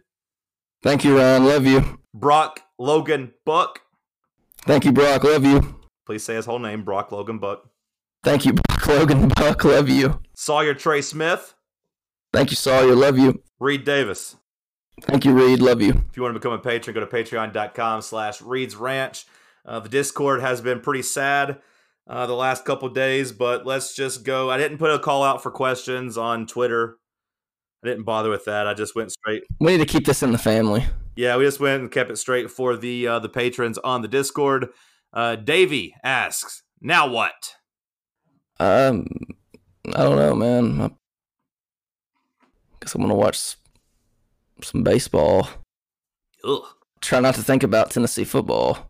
[0.82, 1.46] Thank you, Ryan.
[1.46, 2.00] Love you.
[2.14, 3.82] Brock Logan Buck.
[4.62, 5.24] Thank you, Brock.
[5.24, 5.80] Love you.
[6.06, 7.68] Please say his whole name, Brock Logan Buck.
[8.24, 9.64] Thank you, Brock Logan Buck.
[9.64, 10.22] Love you.
[10.36, 11.56] Sawyer Trey Smith,
[12.32, 12.96] Thank you, Sawyer.
[12.96, 13.42] Love you.
[13.60, 14.36] Reed Davis.
[15.02, 15.60] Thank you, Reed.
[15.60, 16.04] Love you.
[16.10, 19.26] If you want to become a patron, go to patreon.com slash Reed's Ranch.
[19.66, 21.60] Uh, the Discord has been pretty sad
[22.08, 24.50] uh, the last couple days, but let's just go.
[24.50, 26.98] I didn't put a call out for questions on Twitter.
[27.84, 28.68] I didn't bother with that.
[28.68, 29.44] I just went straight.
[29.60, 30.86] We need to keep this in the family.
[31.16, 34.08] Yeah, we just went and kept it straight for the uh, the patrons on the
[34.08, 34.70] Discord.
[35.14, 37.56] Uh, Davey asks, "Now what?"
[38.60, 39.08] Um,
[39.96, 40.82] I don't know, man.
[40.82, 40.90] I
[42.82, 43.56] guess I'm gonna watch
[44.64, 45.50] some baseball.
[46.44, 46.64] Ugh.
[47.02, 48.90] Try not to think about Tennessee football.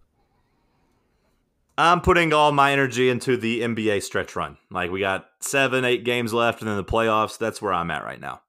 [1.78, 4.58] I'm putting all my energy into the NBA stretch run.
[4.70, 7.38] Like we got seven, eight games left, and then the playoffs.
[7.38, 8.42] That's where I'm at right now.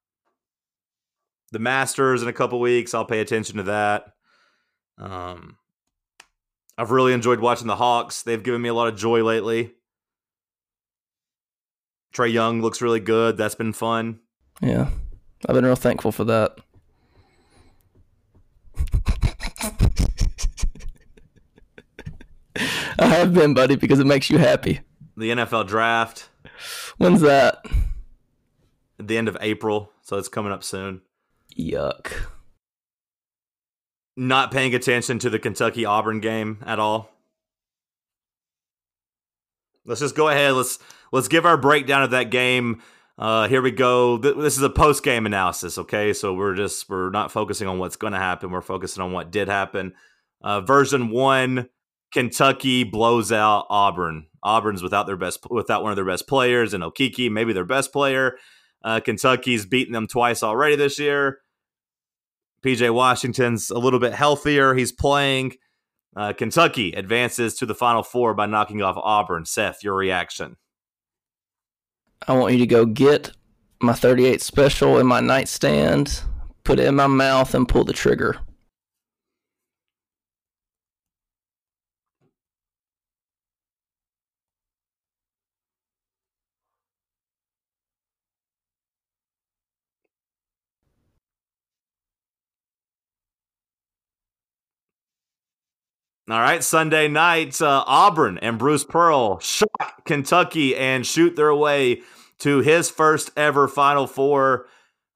[1.53, 2.93] The Masters in a couple weeks.
[2.93, 4.07] I'll pay attention to that.
[4.99, 5.59] Um,
[6.77, 8.23] I've really enjoyed watching the Hawks.
[8.23, 9.75] They've given me a lot of joy lately.
[12.13, 13.37] Trae Young looks really good.
[13.37, 14.21] That's been fun.
[14.61, 14.89] Yeah,
[15.49, 16.59] I've been real thankful for that.
[23.01, 24.81] I have been, buddy, because it makes you happy.
[25.17, 26.29] The NFL draft
[26.99, 27.65] When's that?
[28.99, 31.01] at the end of April, so it's coming up soon.
[31.59, 32.13] Yuck.
[34.17, 37.11] Not paying attention to the Kentucky Auburn game at all.
[39.87, 40.53] Let's just go ahead.
[40.55, 40.79] Let's
[41.13, 42.83] let's give our breakdown of that game.
[43.19, 44.19] Uh, here we go.
[44.19, 45.79] Th- This is a post game analysis.
[45.79, 48.51] Okay, so we're just we're not focusing on what's going to happen.
[48.51, 49.95] We're focusing on what did happen.
[50.43, 51.69] Uh, version one:
[52.13, 54.27] Kentucky blows out Auburn.
[54.43, 57.93] Auburn's without their best without one of their best players, and Okeke maybe their best
[57.93, 58.37] player.
[58.83, 61.41] Uh, Kentucky's beaten them twice already this year.
[62.65, 64.75] PJ Washington's a little bit healthier.
[64.75, 65.55] He's playing.
[66.17, 69.45] Uh, Kentucky advances to the Final Four by knocking off Auburn.
[69.45, 70.57] Seth, your reaction?
[72.27, 73.33] I want you to go get
[73.81, 76.23] my 38 special in my nightstand,
[76.65, 78.37] put it in my mouth, and pull the trigger.
[96.31, 102.03] All right, Sunday night, uh, Auburn and Bruce Pearl shock Kentucky and shoot their way
[102.39, 104.69] to his first ever Final Four.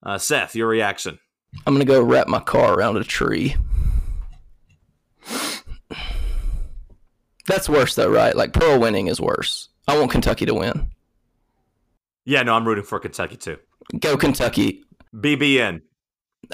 [0.03, 1.21] Uh, Seth, your reaction?
[1.69, 3.55] I'm gonna go wrap my car around a tree.
[7.47, 8.35] That's worse though, right?
[8.35, 9.69] Like Pearl winning is worse.
[9.87, 10.89] I want Kentucky to win.
[12.25, 13.59] Yeah, no, I'm rooting for Kentucky too.
[14.01, 14.83] Go Kentucky.
[15.15, 15.83] BBN.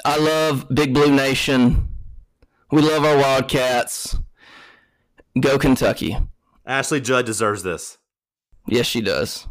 [0.05, 1.87] I love Big Blue Nation.
[2.71, 4.19] We love our Wildcats.
[5.39, 6.17] Go Kentucky.
[6.65, 7.97] Ashley Judd deserves this.
[8.67, 9.47] Yes, she does.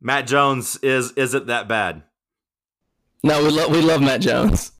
[0.00, 2.02] Matt Jones is isn't that bad.
[3.22, 4.72] No, we love we love Matt Jones.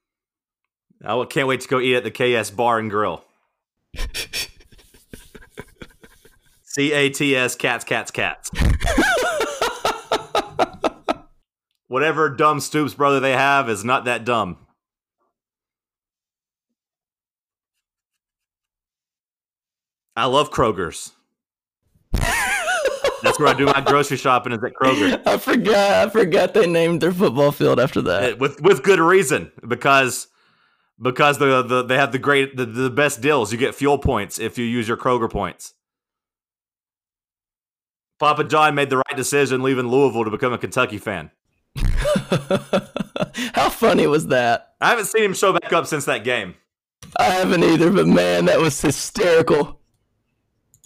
[1.05, 3.25] I can't wait to go eat at the KS Bar and Grill.
[6.63, 8.51] C A T S cats cats cats.
[11.89, 14.66] Whatever dumb Stoops brother they have is not that dumb.
[20.17, 21.13] I love Kroger's.
[23.23, 25.21] That's where I do my grocery shopping is at Kroger.
[25.27, 28.39] I forgot I forgot they named their football field after that.
[28.39, 30.29] With with good reason because
[31.01, 33.53] because the, the they have the great the, the best deals.
[33.53, 35.75] You get fuel points if you use your Kroger points.
[38.19, 41.31] Papa John made the right decision leaving Louisville to become a Kentucky fan.
[43.55, 44.75] How funny was that?
[44.81, 46.55] I haven't seen him show back up since that game.
[47.19, 49.76] I haven't either, but man, that was hysterical.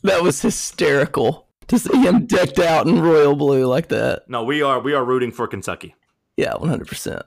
[0.02, 4.28] That was hysterical to see him decked out in royal blue like that.
[4.28, 5.94] No, we are we are rooting for Kentucky.
[6.36, 7.22] Yeah, one hundred percent.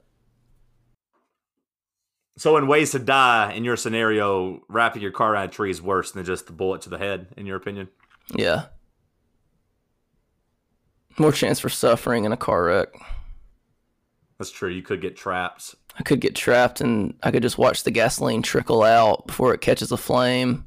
[2.35, 5.81] So, in ways to die, in your scenario, wrapping your car around a tree is
[5.81, 7.89] worse than just the bullet to the head, in your opinion.
[8.35, 8.65] Yeah.
[11.19, 12.87] More chance for suffering in a car wreck.
[14.39, 14.69] That's true.
[14.69, 15.75] You could get trapped.
[15.97, 19.61] I could get trapped and I could just watch the gasoline trickle out before it
[19.61, 20.65] catches a flame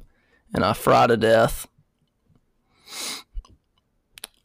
[0.53, 1.67] and I fry to death.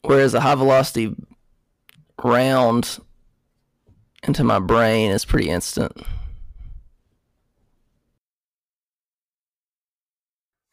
[0.03, 1.15] Whereas a high velocity
[2.21, 2.99] round
[4.23, 5.91] into my brain is pretty instant.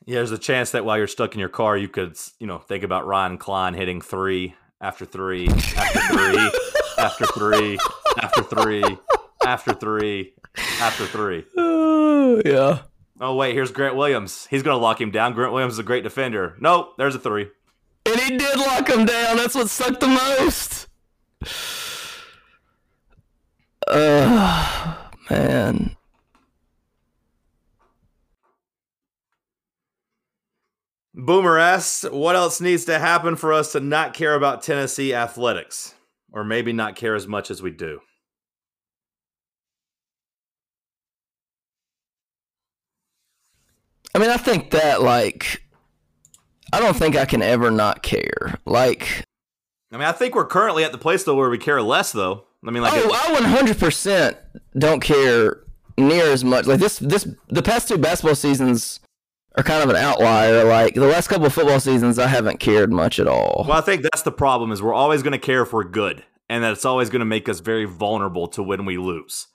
[0.06, 2.58] Yeah, there's a chance that while you're stuck in your car, you could, you know,
[2.58, 6.50] think about Ryan Cline hitting three after three after three
[6.98, 7.78] after three
[8.18, 8.98] after three
[9.46, 10.34] after three
[10.80, 11.44] after three.
[11.56, 12.78] Uh, yeah.
[13.20, 14.46] Oh wait, here's Grant Williams.
[14.50, 15.34] He's gonna lock him down.
[15.34, 16.56] Grant Williams is a great defender.
[16.58, 17.48] Nope, there's a three.
[18.10, 19.36] And he did lock him down.
[19.36, 20.88] That's what sucked the most.
[23.86, 24.96] Uh,
[25.30, 25.96] man.
[31.14, 35.94] Boomer asks, what else needs to happen for us to not care about Tennessee athletics?
[36.32, 38.00] Or maybe not care as much as we do?
[44.14, 45.62] I mean, I think that, like,
[46.72, 48.58] I don't think I can ever not care.
[48.64, 49.24] Like,
[49.92, 52.44] I mean, I think we're currently at the place though where we care less, though.
[52.66, 54.36] I mean, like, oh, I 100%
[54.78, 55.62] don't care
[55.96, 56.66] near as much.
[56.66, 59.00] Like this, this, the past two basketball seasons
[59.56, 60.64] are kind of an outlier.
[60.64, 63.64] Like the last couple of football seasons, I haven't cared much at all.
[63.66, 66.24] well, I think that's the problem is we're always going to care if we're good,
[66.48, 69.46] and that it's always going to make us very vulnerable to when we lose.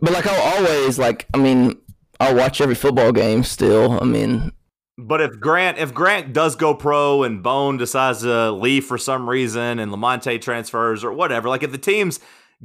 [0.00, 1.76] But like I'll always like, I mean,
[2.20, 4.00] I'll watch every football game still.
[4.00, 4.52] I mean,
[5.00, 9.30] But if Grant, if Grant does go pro and Bone decides to leave for some
[9.30, 12.18] reason, and Lamonte transfers or whatever, like if the team's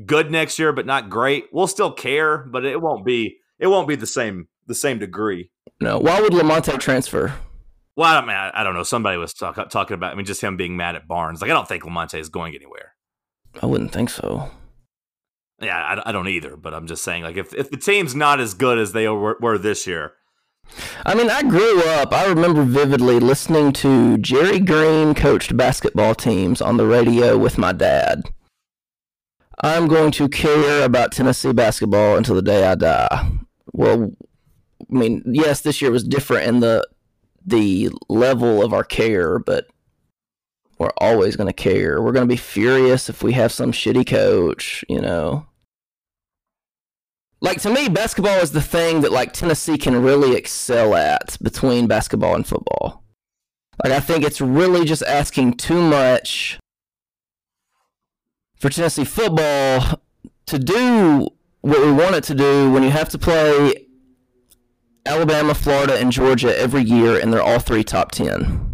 [0.05, 3.87] good next year but not great, we'll still care, but it won't be it won't
[3.87, 5.51] be the same the same degree.
[5.79, 5.99] no.
[5.99, 7.35] Why would Lamonte transfer?
[7.95, 8.81] Well, I, don't, mean, I, I don't know.
[8.81, 10.13] Somebody was talk, talking about.
[10.13, 11.41] I mean, just him being mad at Barnes.
[11.41, 12.95] Like, I don't think Lamonte is going anywhere.
[13.61, 14.49] I wouldn't think so.
[15.61, 16.57] Yeah, I, I don't either.
[16.57, 19.37] But I'm just saying, like, if if the team's not as good as they were,
[19.39, 20.13] were this year,
[21.05, 26.61] I mean, I grew up, I remember vividly listening to Jerry Green coached basketball teams
[26.61, 28.23] on the radio with my dad.
[29.61, 33.31] I'm going to care about Tennessee basketball until the day I die.
[33.71, 34.11] Well,
[34.81, 36.87] I mean, yes, this year was different in the
[37.45, 39.67] the level of our care, but
[40.77, 42.01] we're always going to care.
[42.01, 45.45] We're going to be furious if we have some shitty coach, you know.
[47.43, 51.87] Like to me, basketball is the thing that like Tennessee can really excel at between
[51.87, 53.03] basketball and football.
[53.83, 56.57] Like I think it's really just asking too much
[58.55, 59.99] for Tennessee football
[60.45, 61.27] to do
[61.59, 63.87] what we want it to do when you have to play
[65.05, 68.73] Alabama, Florida, and Georgia every year, and they're all three top ten.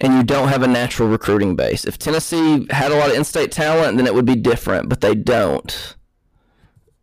[0.00, 1.84] And you don't have a natural recruiting base.
[1.84, 5.14] If Tennessee had a lot of in-state talent, then it would be different, but they
[5.14, 5.94] don't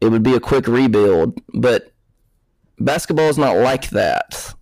[0.06, 1.40] it would be a quick rebuild.
[1.54, 1.92] But
[2.80, 4.54] Basketball is not like that.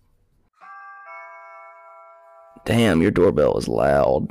[2.66, 4.30] Damn, your doorbell is loud.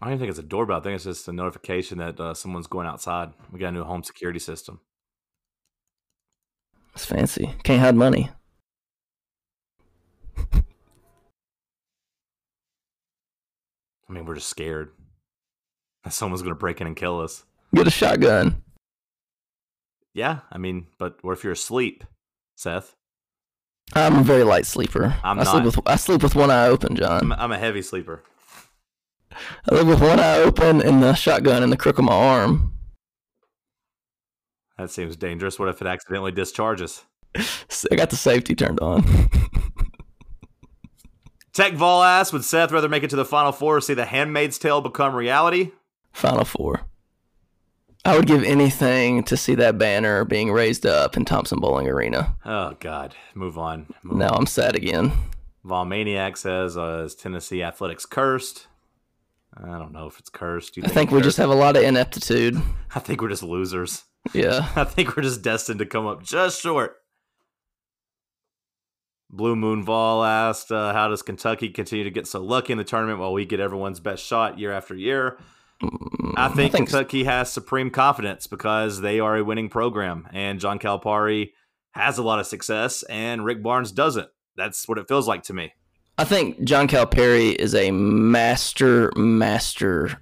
[0.00, 0.78] I don't even think it's a doorbell.
[0.78, 3.30] I think it's just a notification that uh, someone's going outside.
[3.52, 4.80] We got a new home security system.
[6.94, 7.54] It's fancy.
[7.62, 8.30] Can't hide money.
[14.08, 14.90] I mean, we're just scared
[16.02, 17.44] that someone's going to break in and kill us.
[17.74, 18.62] Get a shotgun.
[20.14, 22.04] Yeah, I mean, but what if you're asleep,
[22.56, 22.96] Seth?
[23.94, 25.16] I'm a very light sleeper.
[25.24, 27.32] I'm I sleep with I sleep with one eye open, I'm, John.
[27.32, 28.22] I'm a heavy sleeper.
[29.32, 32.72] I live with one eye open and the shotgun in the crook of my arm.
[34.78, 35.58] That seems dangerous.
[35.58, 37.04] What if it accidentally discharges?
[37.36, 39.04] I got the safety turned on.
[41.52, 44.04] Tech Vol asks, would Seth rather make it to the Final Four or see The
[44.04, 45.72] Handmaid's Tale become reality?
[46.12, 46.82] Final four.
[48.04, 52.34] I would give anything to see that banner being raised up in Thompson-Boling Arena.
[52.44, 53.14] Oh, God.
[53.34, 53.92] Move on.
[54.02, 55.12] Move Now I'm sad again.
[55.64, 58.68] Vol Maniac says, uh, is Tennessee athletics cursed?
[59.54, 60.76] I don't know if it's cursed.
[60.76, 62.60] You I think it's we just have a lot of ineptitude.
[62.94, 64.04] I think we're just losers.
[64.32, 64.68] Yeah.
[64.76, 66.96] I think we're just destined to come up just short.
[69.28, 72.84] Blue Moon Vol asked, uh, "How does Kentucky continue to get so lucky in the
[72.84, 75.38] tournament while we get everyone's best shot year after year?"
[75.82, 80.60] Mm, I think, think- Kentucky has supreme confidence because they are a winning program, and
[80.60, 81.50] John Calipari
[81.92, 84.28] has a lot of success, and Rick Barnes doesn't.
[84.56, 85.72] That's what it feels like to me.
[86.18, 90.20] I think John Calipari is a master, master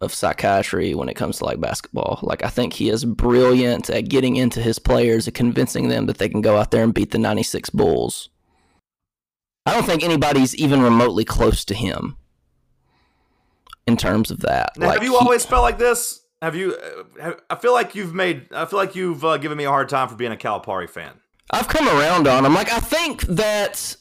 [0.00, 2.20] of psychiatry when it comes to like basketball.
[2.22, 6.18] Like I think he is brilliant at getting into his players and convincing them that
[6.18, 8.28] they can go out there and beat the 96 Bulls.
[9.66, 12.16] I don't think anybody's even remotely close to him
[13.86, 14.72] in terms of that.
[14.76, 16.20] Now, like have you he- always felt like this?
[16.42, 16.74] Have you?
[16.74, 18.52] Uh, have, I feel like you've made.
[18.52, 21.12] I feel like you've uh, given me a hard time for being a Calipari fan.
[21.50, 22.54] I've come around on him.
[22.54, 23.96] Like I think that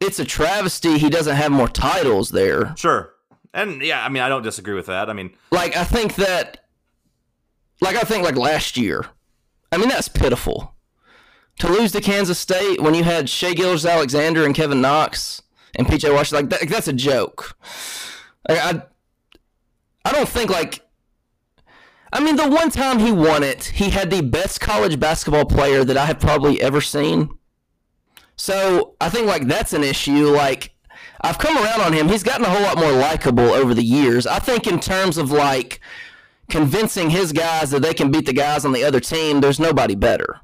[0.00, 2.74] it's a travesty he doesn't have more titles there.
[2.76, 3.14] Sure,
[3.52, 5.10] and yeah, I mean, I don't disagree with that.
[5.10, 6.64] I mean, like I think that
[7.80, 9.04] like I think like last year.
[9.72, 10.74] I mean that's pitiful.
[11.58, 15.40] To lose to Kansas State when you had Shai Gilgeous-Alexander and Kevin Knox
[15.74, 17.56] and PJ Washington, like that, that's a joke.
[18.48, 18.82] Like, I
[20.06, 20.86] I don't think like
[22.12, 25.84] I mean the one time he won it, he had the best college basketball player
[25.84, 27.28] that I have probably ever seen.
[28.36, 30.28] So I think like that's an issue.
[30.28, 30.76] Like
[31.22, 32.08] I've come around on him.
[32.08, 34.28] He's gotten a whole lot more likable over the years.
[34.28, 35.80] I think in terms of like
[36.48, 39.96] convincing his guys that they can beat the guys on the other team, there's nobody
[39.96, 40.38] better.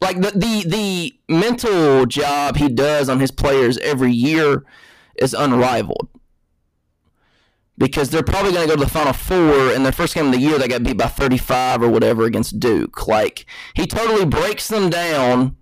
[0.00, 4.64] Like the the the mental job he does on his players every year
[5.16, 6.08] is unrivaled.
[7.78, 10.32] Because they're probably going to go to the Final Four, In their first game of
[10.32, 13.06] the year they got beat by 35 or whatever against Duke.
[13.06, 15.56] Like he totally breaks them down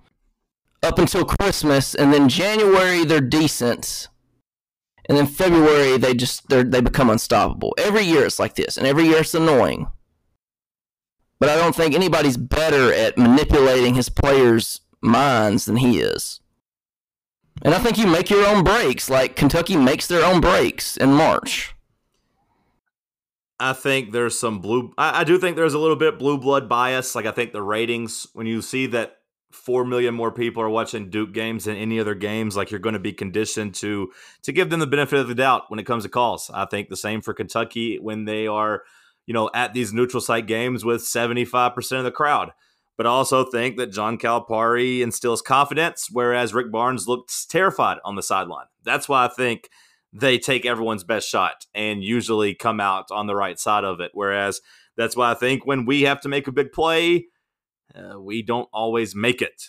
[0.83, 4.09] up until Christmas, and then January they're decent,
[5.09, 7.75] and then February they just they they become unstoppable.
[7.77, 9.89] Every year it's like this, and every year it's annoying.
[11.39, 16.41] But I don't think anybody's better at manipulating his players' minds than he is.
[17.63, 21.13] And I think you make your own breaks, like Kentucky makes their own breaks in
[21.13, 21.76] March.
[23.59, 24.93] I think there's some blue.
[24.99, 27.15] I, I do think there's a little bit blue blood bias.
[27.15, 29.17] Like I think the ratings when you see that
[29.51, 32.93] four million more people are watching Duke games than any other games, like you're going
[32.93, 34.11] to be conditioned to
[34.43, 36.51] to give them the benefit of the doubt when it comes to calls.
[36.53, 38.83] I think the same for Kentucky when they are,
[39.27, 42.53] you know, at these neutral site games with 75 percent of the crowd.
[42.97, 48.17] But I also think that John Calipari instills confidence, whereas Rick Barnes looks terrified on
[48.17, 48.67] the sideline.
[48.85, 49.69] That's why I think
[50.19, 54.11] they take everyone's best shot and usually come out on the right side of it.
[54.15, 54.61] Whereas
[54.97, 57.27] that's why I think when we have to make a big play,
[57.95, 59.63] uh, we don't always make it.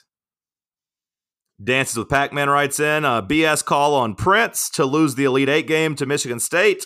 [1.61, 5.49] Dances with Pac Man writes in a BS call on Prince to lose the Elite
[5.49, 6.85] Eight game to Michigan State.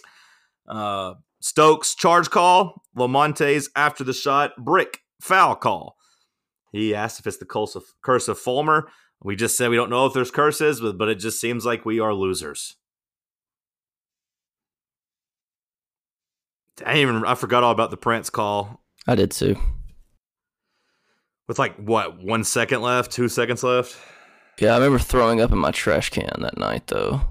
[0.67, 2.83] Uh, Stokes charge call.
[2.97, 5.97] Lamonte's after the shot brick foul call.
[6.71, 8.87] He asked if it's the curse of, curse of Fulmer.
[9.21, 11.85] We just said we don't know if there's curses, but, but it just seems like
[11.85, 12.77] we are losers.
[16.85, 19.55] I even I forgot all about the Prince call I did too.
[21.47, 23.97] with like what one second left, two seconds left.
[24.59, 27.21] Yeah, I remember throwing up in my trash can that night, though.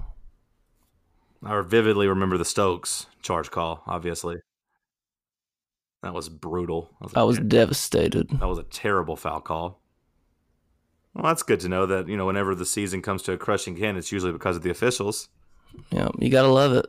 [1.43, 3.83] I vividly remember the Stokes charge call.
[3.87, 4.37] Obviously,
[6.03, 6.89] that was brutal.
[6.99, 8.29] That was, I was ter- devastated.
[8.29, 9.79] that was a terrible foul call.
[11.13, 13.81] Well, that's good to know that you know whenever the season comes to a crushing
[13.83, 15.29] end, it's usually because of the officials.
[15.89, 16.85] Yeah, you gotta love it.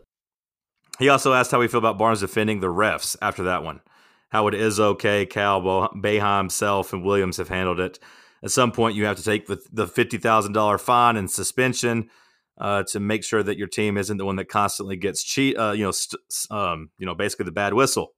[0.99, 3.81] He also asked how we feel about Barnes defending the refs after that one.
[4.29, 7.99] How would Izzo, K, Cal, Bo- Boeheim, Self, and Williams have handled it?
[8.43, 12.11] at some point you have to take the, the $50,000 fine and suspension
[12.59, 15.73] uh, to make sure that your team isn't the one that constantly gets cheat, uh,
[15.73, 16.21] you know, st-
[16.51, 18.13] um, you know, basically the bad whistle.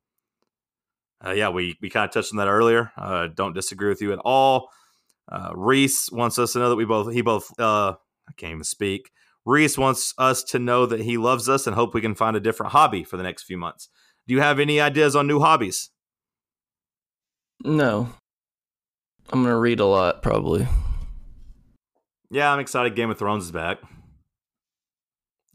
[1.25, 2.93] Uh, yeah, we, we kind of touched on that earlier.
[2.97, 4.69] Uh, don't disagree with you at all.
[5.31, 7.95] Uh, Reese wants us to know that we both, he both, uh,
[8.29, 9.11] I can't even speak.
[9.45, 12.41] Reese wants us to know that he loves us and hope we can find a
[12.41, 13.89] different hobby for the next few months.
[14.27, 15.91] Do you have any ideas on new hobbies?
[17.63, 18.09] No.
[19.31, 20.67] I'm gonna read a lot probably.
[22.31, 22.97] Yeah, I'm excited.
[22.97, 23.79] Game of Thrones is back.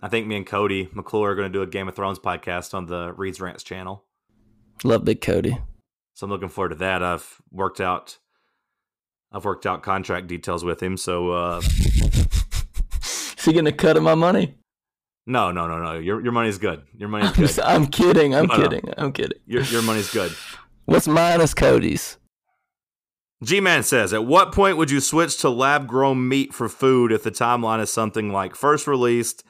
[0.02, 2.74] I think me and Cody McClure are going to do a Game of Thrones podcast
[2.74, 4.06] on the Reed's Rants channel.
[4.86, 5.58] Love Big Cody.
[6.14, 7.04] So I'm looking forward to that.
[7.04, 8.18] I've worked out,
[9.32, 10.96] I've worked out contract details with him.
[10.96, 11.62] So uh,
[13.40, 14.56] Is he gonna cut my money?
[15.26, 15.94] no, no, no, no.
[16.00, 16.82] Your your money's good.
[16.98, 17.50] Your money's I'm, good.
[17.50, 18.34] s- I'm kidding.
[18.36, 18.64] I'm No, no.
[18.64, 18.94] kidding.
[18.98, 19.38] I'm kidding.
[19.46, 20.32] Your your money's good.
[20.86, 22.18] What's mine is Cody's.
[23.44, 27.12] G Man says, at what point would you switch to lab grown meat for food
[27.14, 29.44] if the timeline is something like first released,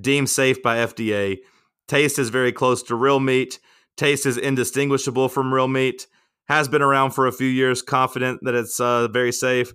[0.00, 1.38] deemed safe by FDA,
[1.86, 3.58] taste is very close to real meat,
[3.98, 6.06] taste is indistinguishable from real meat,
[6.48, 9.74] has been around for a few years, confident that it's uh, very safe,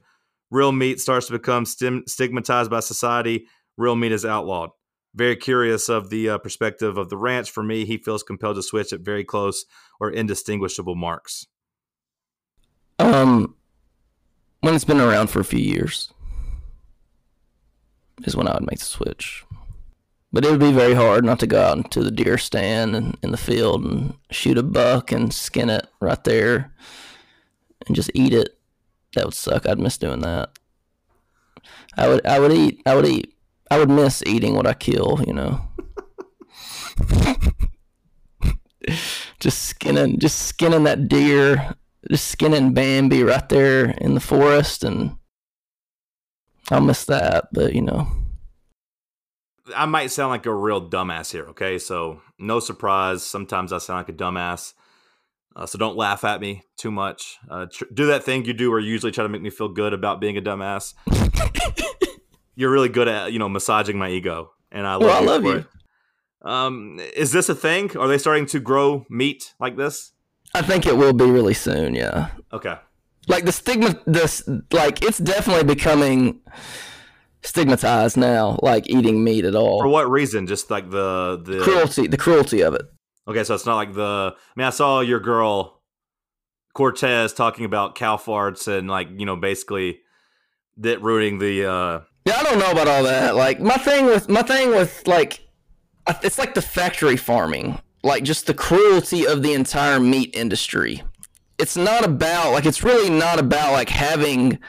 [0.50, 3.46] real meat starts to become stim- stigmatized by society,
[3.80, 4.70] real meat is outlawed.
[5.16, 7.50] Very curious of the uh, perspective of the ranch.
[7.50, 9.66] For me, he feels compelled to switch at very close
[10.00, 11.48] or indistinguishable marks.
[13.00, 13.56] Um,
[14.60, 16.14] when it's been around for a few years,
[18.26, 19.46] is when I would make the switch.
[20.32, 23.18] But it would be very hard not to go out into the deer stand and
[23.24, 26.72] in the field and shoot a buck and skin it right there
[27.88, 28.60] and just eat it.
[29.16, 29.66] That would suck.
[29.66, 30.50] I'd miss doing that.
[31.98, 32.24] I would.
[32.28, 32.84] I would eat.
[32.86, 33.34] I would eat.
[33.72, 35.22] I would miss eating what I kill.
[35.26, 35.62] You know.
[39.40, 40.20] just skinning.
[40.20, 41.76] Just skinning that deer
[42.08, 45.18] just skinning Bambi right there in the forest, and
[46.72, 47.50] I'll miss that.
[47.52, 48.08] But you know,
[49.76, 51.78] I might sound like a real dumbass here, okay?
[51.78, 53.24] So, no surprise.
[53.24, 54.74] Sometimes I sound like a dumbass.
[55.56, 57.38] Uh, so, don't laugh at me too much.
[57.50, 59.70] Uh, tr- do that thing you do where you usually try to make me feel
[59.70, 60.94] good about being a dumbass.
[62.60, 64.52] You're really good at, you know, massaging my ego.
[64.70, 65.52] And I love Well, I love you.
[65.60, 65.66] it.
[66.42, 67.96] Um, is this a thing?
[67.98, 70.12] Are they starting to grow meat like this?
[70.54, 71.96] I think it will be really soon.
[71.96, 72.76] Yeah, Okay.
[73.30, 73.96] like the stigma.
[74.06, 76.42] This like it's definitely becoming
[77.44, 78.60] stigmatized now.
[78.62, 79.80] Like eating meat at all.
[79.82, 80.48] For what reason?
[80.48, 82.08] Just like the the Cruelty.
[82.08, 82.86] The cruelty of it.
[83.28, 84.34] Okay, so it's not like the.
[84.36, 85.82] I mean, I saw your girl
[86.74, 90.00] Cortez talking about cow farts and like you know basically
[90.78, 91.70] that ruining the.
[91.70, 92.00] uh
[92.30, 93.36] Yeah, I don't know about all that.
[93.36, 95.48] Like my thing with my thing with like,
[96.22, 101.02] it's like the factory farming, like just the cruelty of the entire meat industry.
[101.58, 104.60] It's not about like it's really not about like having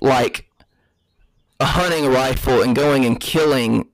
[0.00, 0.48] like
[1.58, 3.88] a hunting rifle and going and killing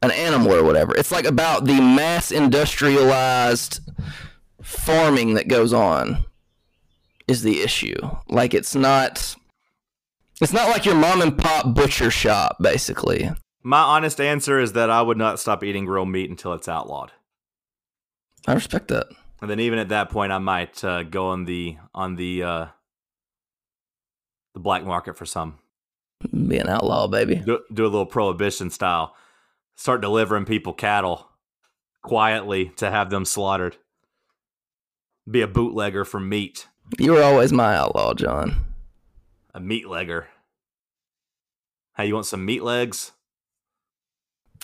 [0.00, 0.94] an animal or whatever.
[0.94, 3.80] It's like about the mass industrialized
[4.62, 6.24] farming that goes on
[7.26, 7.96] is the issue.
[8.28, 9.34] Like it's not
[10.40, 13.30] it's not like your mom and pop butcher shop, basically.
[13.62, 17.12] My honest answer is that I would not stop eating real meat until it's outlawed,
[18.46, 19.06] I respect that.
[19.40, 22.66] and then even at that point, I might uh, go on the on the uh
[24.54, 25.58] the black market for some.
[26.32, 27.36] Be an outlaw, baby.
[27.36, 29.14] Do, do a little prohibition style.
[29.76, 31.28] Start delivering people cattle
[32.02, 33.76] quietly to have them slaughtered.
[35.30, 36.68] Be a bootlegger for meat.
[36.98, 38.64] You were always my outlaw, John.
[39.56, 40.26] A meat legger.
[41.96, 43.12] Hey, you want some meat legs?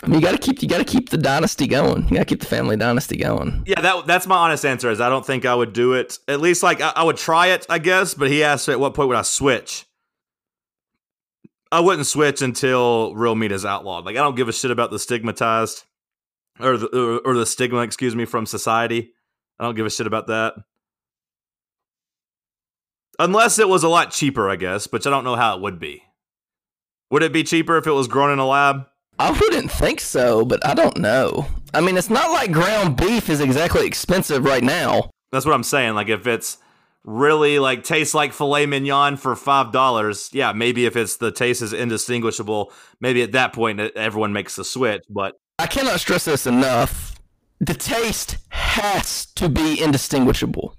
[0.07, 2.03] You gotta keep you gotta keep the dynasty going.
[2.03, 3.63] You gotta keep the family dynasty going.
[3.65, 4.91] Yeah, that that's my honest answer.
[4.91, 6.19] Is I don't think I would do it.
[6.27, 8.13] At least like I, I would try it, I guess.
[8.13, 9.85] But he asked at what point would I switch.
[11.71, 14.05] I wouldn't switch until real meat is outlawed.
[14.05, 15.85] Like I don't give a shit about the stigmatized
[16.59, 16.87] or the
[17.25, 19.13] or, or the stigma, excuse me, from society.
[19.57, 20.53] I don't give a shit about that.
[23.19, 25.79] Unless it was a lot cheaper, I guess, but I don't know how it would
[25.79, 26.03] be.
[27.11, 28.87] Would it be cheaper if it was grown in a lab?
[29.19, 31.45] I wouldn't think so, but I don't know.
[31.73, 35.11] I mean, it's not like ground beef is exactly expensive right now.
[35.31, 35.93] That's what I'm saying.
[35.93, 36.57] Like if it's
[37.03, 41.61] really like tastes like filet mignon for five dollars, yeah, maybe if it's the taste
[41.61, 45.03] is indistinguishable, maybe at that point e- everyone makes the switch.
[45.09, 47.15] But I cannot stress this enough.
[47.59, 50.75] The taste has to be indistinguishable.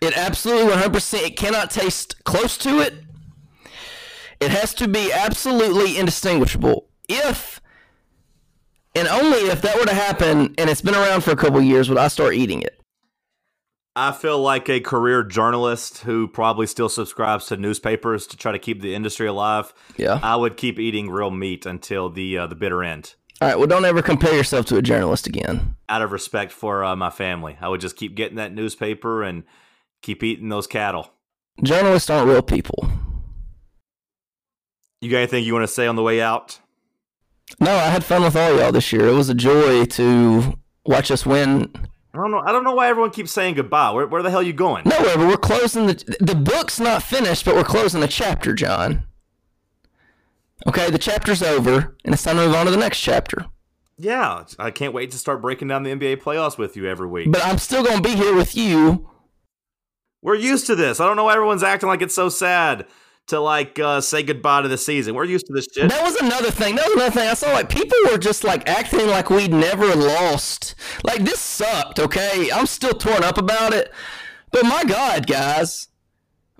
[0.00, 2.94] It absolutely 100%, it cannot taste close to it.
[4.40, 6.88] It has to be absolutely indistinguishable.
[7.08, 7.60] If,
[8.94, 11.88] and only if that were to happen and it's been around for a couple years,
[11.88, 12.80] would I start eating it.
[13.96, 18.58] I feel like a career journalist who probably still subscribes to newspapers to try to
[18.60, 19.74] keep the industry alive.
[19.96, 20.20] Yeah.
[20.22, 23.58] I would keep eating real meat until the uh, the bitter end, All right.
[23.58, 25.74] Well, don't ever compare yourself to a journalist again.
[25.88, 27.58] out of respect for uh, my family.
[27.60, 29.42] I would just keep getting that newspaper and
[30.02, 31.10] keep eating those cattle.
[31.62, 32.88] Journalists aren't real people.
[35.00, 36.58] You got anything you want to say on the way out?
[37.60, 39.08] No, I had fun with all y'all this year.
[39.08, 41.72] It was a joy to watch us win.
[42.12, 42.40] I don't know.
[42.40, 43.90] I don't know why everyone keeps saying goodbye.
[43.92, 44.84] Where, where the hell are you going?
[44.86, 49.04] Nowhere, but we're closing the the book's not finished, but we're closing a chapter, John.
[50.66, 53.46] Okay, the chapter's over, and it's time to move on to the next chapter.
[53.96, 57.30] Yeah, I can't wait to start breaking down the NBA playoffs with you every week.
[57.30, 59.08] But I'm still gonna be here with you.
[60.22, 61.00] We're used to this.
[61.00, 62.86] I don't know why everyone's acting like it's so sad
[63.28, 65.14] to like uh, say goodbye to the season.
[65.14, 65.88] We're used to this shit.
[65.88, 66.76] That was another thing.
[66.76, 67.28] That was another thing.
[67.28, 70.74] I saw like people were just like acting like we'd never lost.
[71.04, 71.98] Like this sucked.
[72.00, 73.92] Okay, I'm still torn up about it.
[74.50, 75.88] But my God, guys,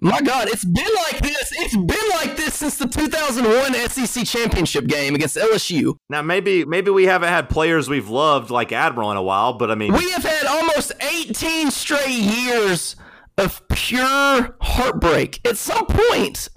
[0.00, 1.50] my God, it's been like this.
[1.52, 5.96] It's been like this since the 2001 SEC championship game against LSU.
[6.08, 9.70] Now maybe maybe we haven't had players we've loved like Admiral in a while, but
[9.70, 12.94] I mean, We have had almost 18 straight years
[13.38, 15.40] of pure heartbreak.
[15.46, 16.48] At some point,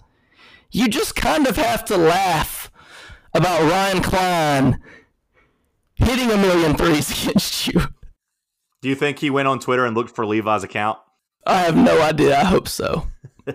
[0.72, 2.72] you just kind of have to laugh
[3.34, 4.82] about Ryan Cline
[5.96, 7.82] hitting a million threes against you.
[8.82, 10.98] do you think he went on Twitter and looked for Levi's account?
[11.46, 12.40] I have no idea.
[12.40, 13.08] I hope so.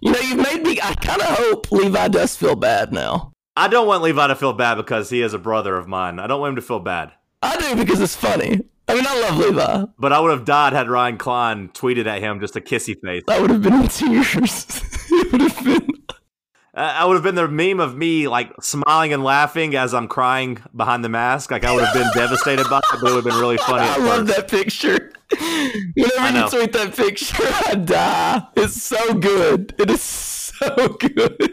[0.00, 0.78] you know, you've made me.
[0.82, 3.32] I kind of hope Levi does feel bad now.
[3.56, 6.18] I don't want Levi to feel bad because he is a brother of mine.
[6.18, 7.12] I don't want him to feel bad.
[7.44, 8.60] I do because it's funny.
[8.88, 9.84] I mean, I love Levi.
[9.98, 13.22] But I would have died had Ryan Cline tweeted at him just a kissy face.
[13.28, 14.36] I would have been in tears.
[15.10, 15.88] it would have been.
[16.76, 20.08] Uh, I would have been the meme of me like smiling and laughing as I'm
[20.08, 21.50] crying behind the mask.
[21.50, 23.86] Like I would have been devastated by it, but it would have been really funny.
[23.86, 24.36] I love first.
[24.36, 25.12] that picture.
[25.94, 28.42] Whenever I you tweet that picture, I die.
[28.56, 29.74] It's so good.
[29.78, 31.50] It is so good.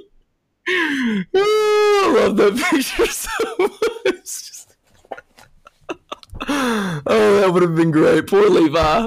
[1.34, 4.50] I love that picture so much.
[7.06, 8.26] oh, that would have been great.
[8.26, 9.06] Poor Levi.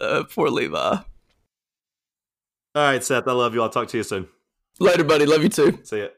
[0.00, 0.76] Uh, poor Levi.
[0.76, 1.02] All
[2.74, 3.28] right, Seth.
[3.28, 3.62] I love you.
[3.62, 4.28] I'll talk to you soon.
[4.80, 5.26] Later, buddy.
[5.26, 5.78] Love you too.
[5.84, 6.08] See ya.